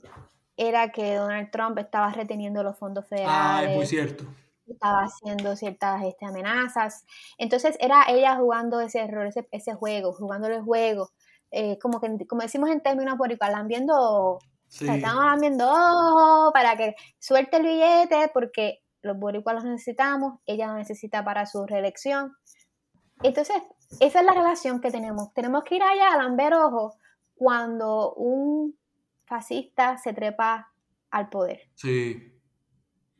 era 0.58 0.91
que 0.91 1.15
Donald 1.15 1.52
Trump 1.52 1.78
estaba 1.78 2.12
reteniendo 2.12 2.63
los 2.63 2.78
fondos 2.78 3.06
federales. 3.08 3.30
Ah, 3.30 3.63
es 3.69 3.76
muy 3.76 3.86
cierto. 3.86 4.24
Estaba 4.65 5.04
haciendo 5.04 5.56
ciertas 5.56 6.02
este, 6.04 6.26
amenazas. 6.26 7.06
Entonces 7.38 7.78
era 7.80 8.06
ella 8.08 8.38
jugando 8.38 8.80
ese 8.80 9.02
error, 9.02 9.28
ese, 9.28 9.48
ese 9.52 9.74
juego, 9.74 10.13
jugando 10.13 10.48
el 10.48 10.62
juego 10.63 11.12
eh, 11.58 11.80
como 11.80 12.02
que 12.02 12.28
como 12.28 12.41
decimos 12.41 12.70
en 12.70 12.82
términos 12.82 13.18
boricuas, 13.18 13.50
lambiendo, 13.50 14.39
sí. 14.68 14.89
estamos 14.89 15.24
lambiendo 15.24 16.52
para 16.54 16.76
que 16.76 16.96
suelte 17.18 17.56
el 17.56 17.63
billete 17.63 18.30
porque 18.34 18.84
los 19.02 19.18
boricuas 19.18 19.56
los 19.56 19.63
necesitamos, 19.63 20.39
ella 20.46 20.68
lo 20.68 20.74
necesita 20.74 21.24
para 21.24 21.46
su 21.46 21.65
reelección. 21.65 22.36
Entonces, 23.24 23.56
esa 24.02 24.20
es 24.20 24.26
la 24.26 24.34
relación 24.34 24.82
que 24.82 24.91
tenemos. 24.91 25.34
Tenemos 25.34 25.63
que 25.63 25.78
ir 25.78 25.84
allá 25.84 26.12
a 26.12 26.18
lamber 26.18 26.54
ojo 26.56 26.98
cuando 27.36 28.13
un 28.15 28.78
fascista 29.24 29.98
se 29.98 30.12
trepa 30.12 30.74
al 31.10 31.30
poder. 31.30 31.62
Sí. 31.76 32.34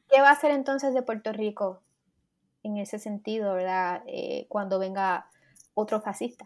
¿Qué 0.10 0.20
va 0.20 0.28
a 0.28 0.34
hacer 0.34 0.52
entonces 0.52 0.94
de 0.94 1.04
Puerto 1.04 1.32
Rico 1.32 1.84
en 2.64 2.76
ese 2.76 3.00
sentido, 3.00 3.54
verdad? 3.54 4.04
Eh, 4.08 4.46
cuando 4.50 4.78
venga 4.78 5.30
otro 5.74 6.02
fascista 6.02 6.46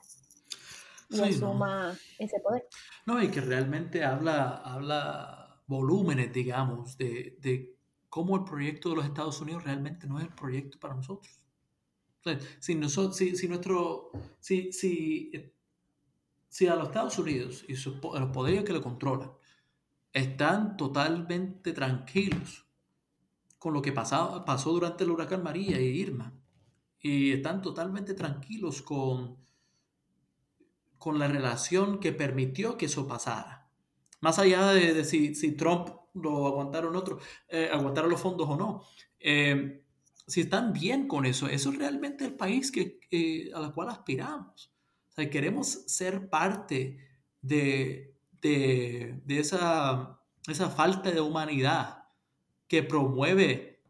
y 1.09 1.19
asuma 1.21 1.97
ese 2.17 2.39
poder. 2.39 2.65
No, 3.05 3.21
y 3.21 3.29
que 3.29 3.41
realmente 3.41 4.03
habla, 4.03 4.57
habla 4.57 5.61
volúmenes, 5.67 6.31
digamos, 6.31 6.97
de, 6.97 7.37
de, 7.41 7.75
cómo 8.09 8.37
el 8.37 8.43
proyecto 8.43 8.89
de 8.89 8.95
los 8.95 9.05
Estados 9.05 9.39
Unidos 9.39 9.63
realmente 9.63 10.07
no 10.07 10.17
es 10.17 10.25
el 10.25 10.33
proyecto 10.33 10.79
para 10.79 10.95
nosotros. 10.95 11.39
si, 12.59 12.75
nosotros, 12.75 13.15
si, 13.17 13.35
si, 13.35 13.47
nuestro, 13.47 14.11
si, 14.39 14.71
si, 14.73 15.31
si 16.47 16.67
a 16.67 16.75
los 16.75 16.87
Estados 16.87 17.17
Unidos 17.19 17.65
y 17.67 17.75
sus, 17.75 18.01
los 18.01 18.31
poderes 18.31 18.63
que 18.63 18.73
lo 18.73 18.81
controlan 18.81 19.31
están 20.11 20.75
totalmente 20.75 21.71
tranquilos 21.71 22.65
con 23.59 23.73
lo 23.73 23.81
que 23.81 23.91
pasaba, 23.91 24.43
pasó 24.45 24.71
durante 24.71 25.03
el 25.03 25.11
huracán 25.11 25.43
María 25.43 25.79
y 25.79 25.85
Irma, 25.85 26.33
y 26.99 27.31
están 27.31 27.61
totalmente 27.61 28.13
tranquilos 28.13 28.81
con 28.81 29.37
con 30.99 31.17
la 31.17 31.27
relación 31.27 31.99
que 31.99 32.11
permitió 32.11 32.77
que 32.77 32.85
eso 32.85 33.07
pasara. 33.07 33.67
Más 34.21 34.37
allá 34.37 34.67
de, 34.73 35.03
si, 35.05 35.51
Trump 35.53 35.89
lo 36.13 36.45
aguantaron 36.45 36.95
otro, 36.95 37.19
eh, 37.47 37.69
aguantaron 37.71 38.09
los 38.11 38.21
fondos 38.21 38.47
o 38.49 38.57
no. 38.57 38.83
Eh, 39.19 39.81
si 40.27 40.41
están 40.41 40.73
bien 40.73 41.07
con 41.07 41.25
eso, 41.25 41.47
eso 41.47 41.71
es 41.71 41.77
realmente 41.77 42.25
el 42.25 42.33
país 42.35 42.71
que, 42.71 43.51
a 43.55 43.59
la 43.59 43.71
cual 43.71 43.89
aspiramos. 43.89 44.71
O 45.09 45.13
sea, 45.13 45.29
queremos 45.29 45.67
ser 45.87 46.29
parte 46.29 46.99
de, 47.41 48.13
de, 48.41 49.21
esa, 49.27 50.19
esa 50.47 50.69
falta 50.69 51.11
de 51.11 51.21
humanidad 51.21 52.03
que 52.67 52.83
promueve 52.83 53.81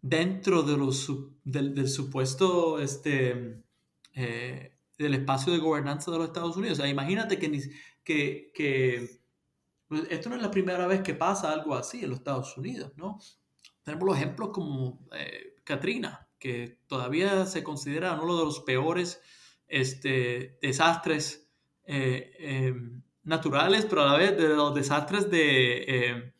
dentro 0.00 0.62
de 0.62 0.76
los, 0.76 1.12
del, 1.42 1.88
supuesto 1.88 2.78
este, 2.78 3.62
eh, 4.14 4.77
del 4.98 5.14
espacio 5.14 5.52
de 5.52 5.58
gobernanza 5.58 6.10
de 6.10 6.18
los 6.18 6.26
Estados 6.26 6.56
Unidos. 6.56 6.78
O 6.78 6.82
sea, 6.82 6.90
imagínate 6.90 7.38
que, 7.38 7.50
que, 8.02 8.50
que 8.52 9.20
pues, 9.86 10.02
esto 10.10 10.28
no 10.28 10.36
es 10.36 10.42
la 10.42 10.50
primera 10.50 10.86
vez 10.86 11.02
que 11.02 11.14
pasa 11.14 11.52
algo 11.52 11.74
así 11.74 12.02
en 12.02 12.10
los 12.10 12.18
Estados 12.18 12.56
Unidos, 12.56 12.92
¿no? 12.96 13.18
Tenemos 13.82 14.06
los 14.06 14.16
ejemplos 14.16 14.50
como 14.50 15.06
eh, 15.12 15.56
Katrina, 15.64 16.28
que 16.38 16.80
todavía 16.86 17.46
se 17.46 17.62
considera 17.62 18.20
uno 18.20 18.36
de 18.36 18.44
los 18.44 18.60
peores 18.60 19.22
este, 19.66 20.58
desastres 20.60 21.48
eh, 21.84 22.32
em, 22.38 23.02
naturales, 23.22 23.86
pero 23.86 24.02
a 24.02 24.12
la 24.12 24.18
vez 24.18 24.36
de 24.36 24.48
los 24.48 24.74
desastres 24.74 25.30
de, 25.30 25.84
em, 25.84 26.32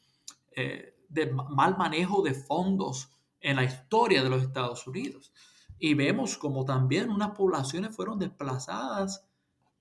eh, 0.56 0.94
de 1.08 1.26
mal 1.32 1.78
manejo 1.78 2.22
de 2.22 2.34
fondos 2.34 3.10
en 3.40 3.56
la 3.56 3.64
historia 3.64 4.22
de 4.22 4.30
los 4.30 4.42
Estados 4.42 4.86
Unidos. 4.86 5.32
Y 5.78 5.94
vemos 5.94 6.36
como 6.36 6.64
también 6.64 7.10
unas 7.10 7.30
poblaciones 7.32 7.94
fueron 7.94 8.18
desplazadas 8.18 9.24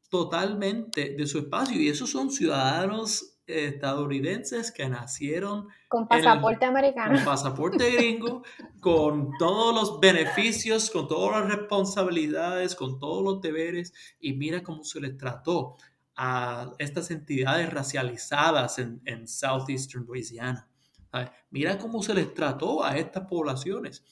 totalmente 0.10 1.16
de 1.16 1.28
su 1.28 1.40
espacio 1.40 1.80
y 1.80 1.90
esos 1.90 2.10
son 2.10 2.32
ciudadanos 2.32 3.38
estadounidenses 3.48 4.72
que 4.72 4.90
nacieron 4.90 5.68
con 5.88 6.08
pasaporte 6.08 6.66
americano. 6.66 7.16
Con 7.16 7.26
pasaporte 7.26 7.92
gringo, 7.92 8.44
con 8.82 9.32
todos 9.40 9.74
los 9.74 10.00
beneficios, 10.00 10.90
con 10.90 11.08
todas 11.08 11.42
las 11.42 11.58
responsabilidades, 11.58 12.76
con 12.76 13.00
todos 13.00 13.24
los 13.24 13.42
deberes, 13.42 13.94
y 14.20 14.34
mira 14.34 14.64
cómo 14.64 14.84
se 14.84 15.00
les 15.00 15.18
trató 15.18 15.78
a 16.18 16.74
estas 16.78 17.10
entidades 17.12 17.72
racializadas 17.72 18.80
en, 18.80 19.02
en 19.06 19.28
Southeastern 19.28 20.06
Louisiana. 20.06 20.68
Mira 21.50 21.78
cómo 21.78 22.04
se 22.04 22.14
les 22.14 22.34
trató 22.34 22.84
a 22.84 22.98
estas 22.98 23.26
poblaciones. 23.28 24.04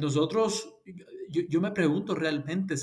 Nosotros, 0.00 0.74
yo, 1.28 1.60
me 1.60 1.70
pregunto 1.70 2.14
realmente, 2.14 2.74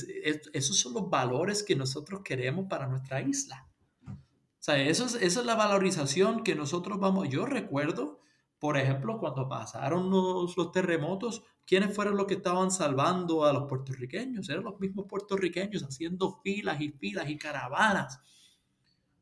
¿esos 0.54 0.78
son 0.78 0.94
los 0.94 1.10
valores 1.10 1.64
que 1.64 1.76
nosotros 1.76 2.22
queremos 2.24 2.68
para 2.68 2.88
nuestra 2.88 3.22
isla? 3.22 3.68
O 4.06 4.72
eso 4.72 5.06
es, 5.06 5.16
esa 5.16 5.40
es 5.42 5.46
la 5.46 5.56
valorización 5.56 6.44
que 6.44 6.56
nosotros 6.56 7.00
vamos. 7.00 7.30
Yo 7.30 7.46
recuerdo, 7.46 8.22
por 8.60 8.78
ejemplo, 8.78 9.20
cuando 9.20 9.48
pasaron 9.48 10.10
los, 10.10 10.56
los 10.56 10.72
terremotos, 10.72 11.44
¿quiénes 11.66 11.94
fueron 11.94 12.16
los 12.16 12.28
que 12.28 12.36
estaban 12.36 12.72
salvando 12.72 13.46
a 13.46 13.54
los 13.54 13.68
puertorriqueños? 13.68 14.50
Eran 14.50 14.64
los 14.64 14.80
mismos 14.80 15.06
puertorriqueños 15.08 15.84
haciendo 15.84 16.40
filas 16.44 16.80
y 16.80 16.90
filas 16.90 17.30
y 17.30 17.38
caravanas. 17.38 18.22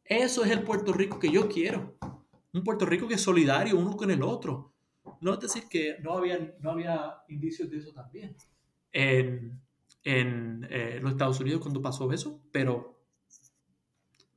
Eso 0.03 0.43
es 0.43 0.51
el 0.51 0.63
Puerto 0.63 0.93
Rico 0.93 1.17
que 1.17 1.31
yo 1.31 1.47
quiero 1.49 1.97
un 2.53 2.63
Puerto 2.63 2.85
Rico 2.85 3.07
que 3.07 3.15
es 3.15 3.21
solidario 3.21 3.77
uno 3.77 3.95
con 3.95 4.11
el 4.11 4.23
otro. 4.23 4.70
Decir 5.39 5.67
que 5.69 5.97
no 6.01 6.13
había, 6.13 6.55
no 6.59 6.71
había 6.71 7.23
indicios 7.27 7.69
de 7.69 7.77
eso 7.77 7.91
también 7.93 8.35
en, 8.91 9.61
en 10.03 10.67
eh, 10.69 10.99
los 11.01 11.11
Estados 11.11 11.39
Unidos 11.39 11.61
cuando 11.61 11.81
pasó 11.81 12.11
eso, 12.11 12.41
pero, 12.51 12.99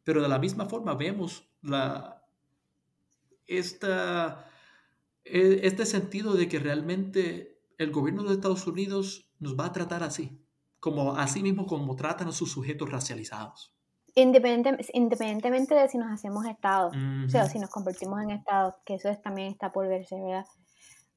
pero 0.03 0.23
de 0.23 0.29
la 0.29 0.39
misma 0.39 0.67
forma 0.67 0.95
vemos 0.95 1.49
la, 1.63 2.23
esta, 3.47 4.51
e, 5.25 5.61
este 5.63 5.87
sentido 5.87 6.35
de 6.35 6.49
que 6.49 6.59
realmente 6.59 7.61
el 7.79 7.91
gobierno 7.91 8.25
de 8.25 8.35
Estados 8.35 8.67
Unidos 8.67 9.31
nos 9.39 9.59
va 9.59 9.67
a 9.67 9.73
tratar 9.73 10.03
así, 10.03 10.39
como 10.81 11.17
así 11.17 11.43
mismo 11.43 11.67
como 11.67 11.97
tratan 11.97 12.29
a 12.29 12.33
sus 12.33 12.53
sujetos 12.53 12.91
racializados. 12.91 13.74
Independientemente 14.15 15.75
de 15.75 15.89
si 15.89 15.99
nos 15.99 16.13
hacemos 16.13 16.47
estados, 16.47 16.95
o 17.27 17.29
sea, 17.29 17.47
si 17.47 17.59
nos 17.59 17.71
convertimos 17.71 18.23
en 18.23 18.31
estados, 18.31 18.75
que 18.85 18.95
eso 18.95 19.13
también 19.17 19.49
está 19.49 19.73
por 19.73 19.89
verse, 19.89 20.21
¿verdad? 20.21 20.47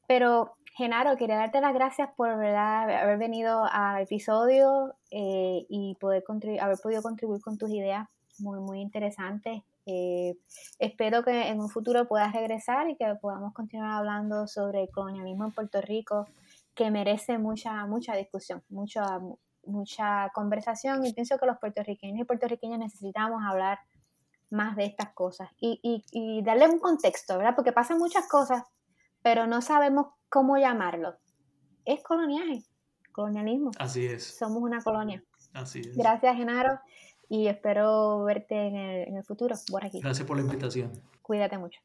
Pero, 0.07 0.55
Genaro, 0.75 1.15
quería 1.15 1.35
darte 1.35 1.61
las 1.61 1.73
gracias 1.73 2.09
por 2.15 2.37
¿verdad? 2.37 2.89
haber 2.89 3.19
venido 3.19 3.65
al 3.71 4.01
episodio 4.01 4.95
eh, 5.11 5.65
y 5.69 5.95
poder 5.99 6.23
haber 6.59 6.77
podido 6.81 7.03
contribuir 7.03 7.41
con 7.41 7.57
tus 7.57 7.69
ideas 7.69 8.07
muy, 8.39 8.59
muy 8.59 8.81
interesantes. 8.81 9.61
Eh, 9.85 10.35
espero 10.79 11.23
que 11.23 11.47
en 11.47 11.61
un 11.61 11.69
futuro 11.69 12.07
puedas 12.07 12.33
regresar 12.33 12.89
y 12.89 12.95
que 12.95 13.15
podamos 13.21 13.53
continuar 13.53 13.91
hablando 13.91 14.47
sobre 14.47 14.83
el 14.83 14.89
colonialismo 14.89 15.45
en 15.45 15.51
Puerto 15.51 15.81
Rico, 15.81 16.27
que 16.75 16.91
merece 16.91 17.37
mucha, 17.37 17.85
mucha 17.85 18.15
discusión, 18.15 18.63
mucho, 18.69 19.01
mucha 19.68 20.32
conversación 20.34 21.05
y 21.05 21.13
pienso 21.13 21.38
que 21.38 21.45
los 21.45 21.57
puertorriqueños 21.57 22.22
y 22.22 22.24
puertorriqueñas 22.24 22.80
necesitamos 22.80 23.41
hablar 23.45 23.80
más 24.49 24.76
de 24.76 24.86
estas 24.86 25.13
cosas 25.13 25.49
y, 25.59 25.80
y, 26.11 26.41
darle 26.43 26.68
un 26.68 26.80
contexto, 26.80 27.38
¿verdad? 27.38 27.53
Porque 27.55 27.74
pasan 27.74 27.97
muchas 27.97 28.28
cosas, 28.28 28.63
pero 29.22 29.45
no 29.45 29.61
sabemos 29.61 30.07
cómo 30.30 30.57
llamarlo. 30.57 31.18
Es 31.86 32.01
coloniaje, 32.01 32.63
colonialismo. 33.11 33.72
Así 33.78 34.05
es. 34.05 34.38
Somos 34.38 34.63
una 34.63 34.82
colonia. 34.82 35.24
Así 35.53 35.82
es. 35.82 35.97
Gracias, 35.97 36.36
Genaro, 36.36 36.80
y 37.30 37.47
espero 37.47 38.24
verte 38.24 38.68
en 38.68 38.76
el, 38.76 39.07
en 39.09 39.18
el 39.18 39.24
futuro 39.24 39.55
por 39.70 39.86
aquí. 39.86 39.99
Gracias 39.99 40.26
por 40.26 40.38
la 40.38 40.43
invitación. 40.43 40.91
Cuídate 41.22 41.57
mucho. 41.57 41.82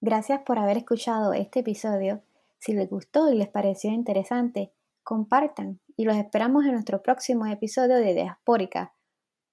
Gracias 0.00 0.42
por 0.44 0.58
haber 0.58 0.76
escuchado 0.76 1.32
este 1.32 1.60
episodio. 1.60 2.22
Si 2.58 2.74
les 2.74 2.88
gustó 2.90 3.30
y 3.30 3.36
les 3.36 3.48
pareció 3.48 3.90
interesante, 3.90 4.72
compartan 5.04 5.80
y 5.96 6.04
los 6.04 6.16
esperamos 6.16 6.64
en 6.64 6.72
nuestro 6.72 7.02
próximo 7.02 7.46
episodio 7.46 7.96
de 7.96 8.14
Diaspórica, 8.14 8.94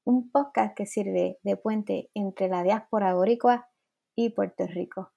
un 0.05 0.31
podcast 0.31 0.75
que 0.75 0.85
sirve 0.85 1.37
de 1.43 1.57
puente 1.57 2.09
entre 2.15 2.47
la 2.47 2.63
diáspora 2.63 3.13
boricua 3.13 3.69
y 4.15 4.29
Puerto 4.29 4.65
Rico. 4.65 5.11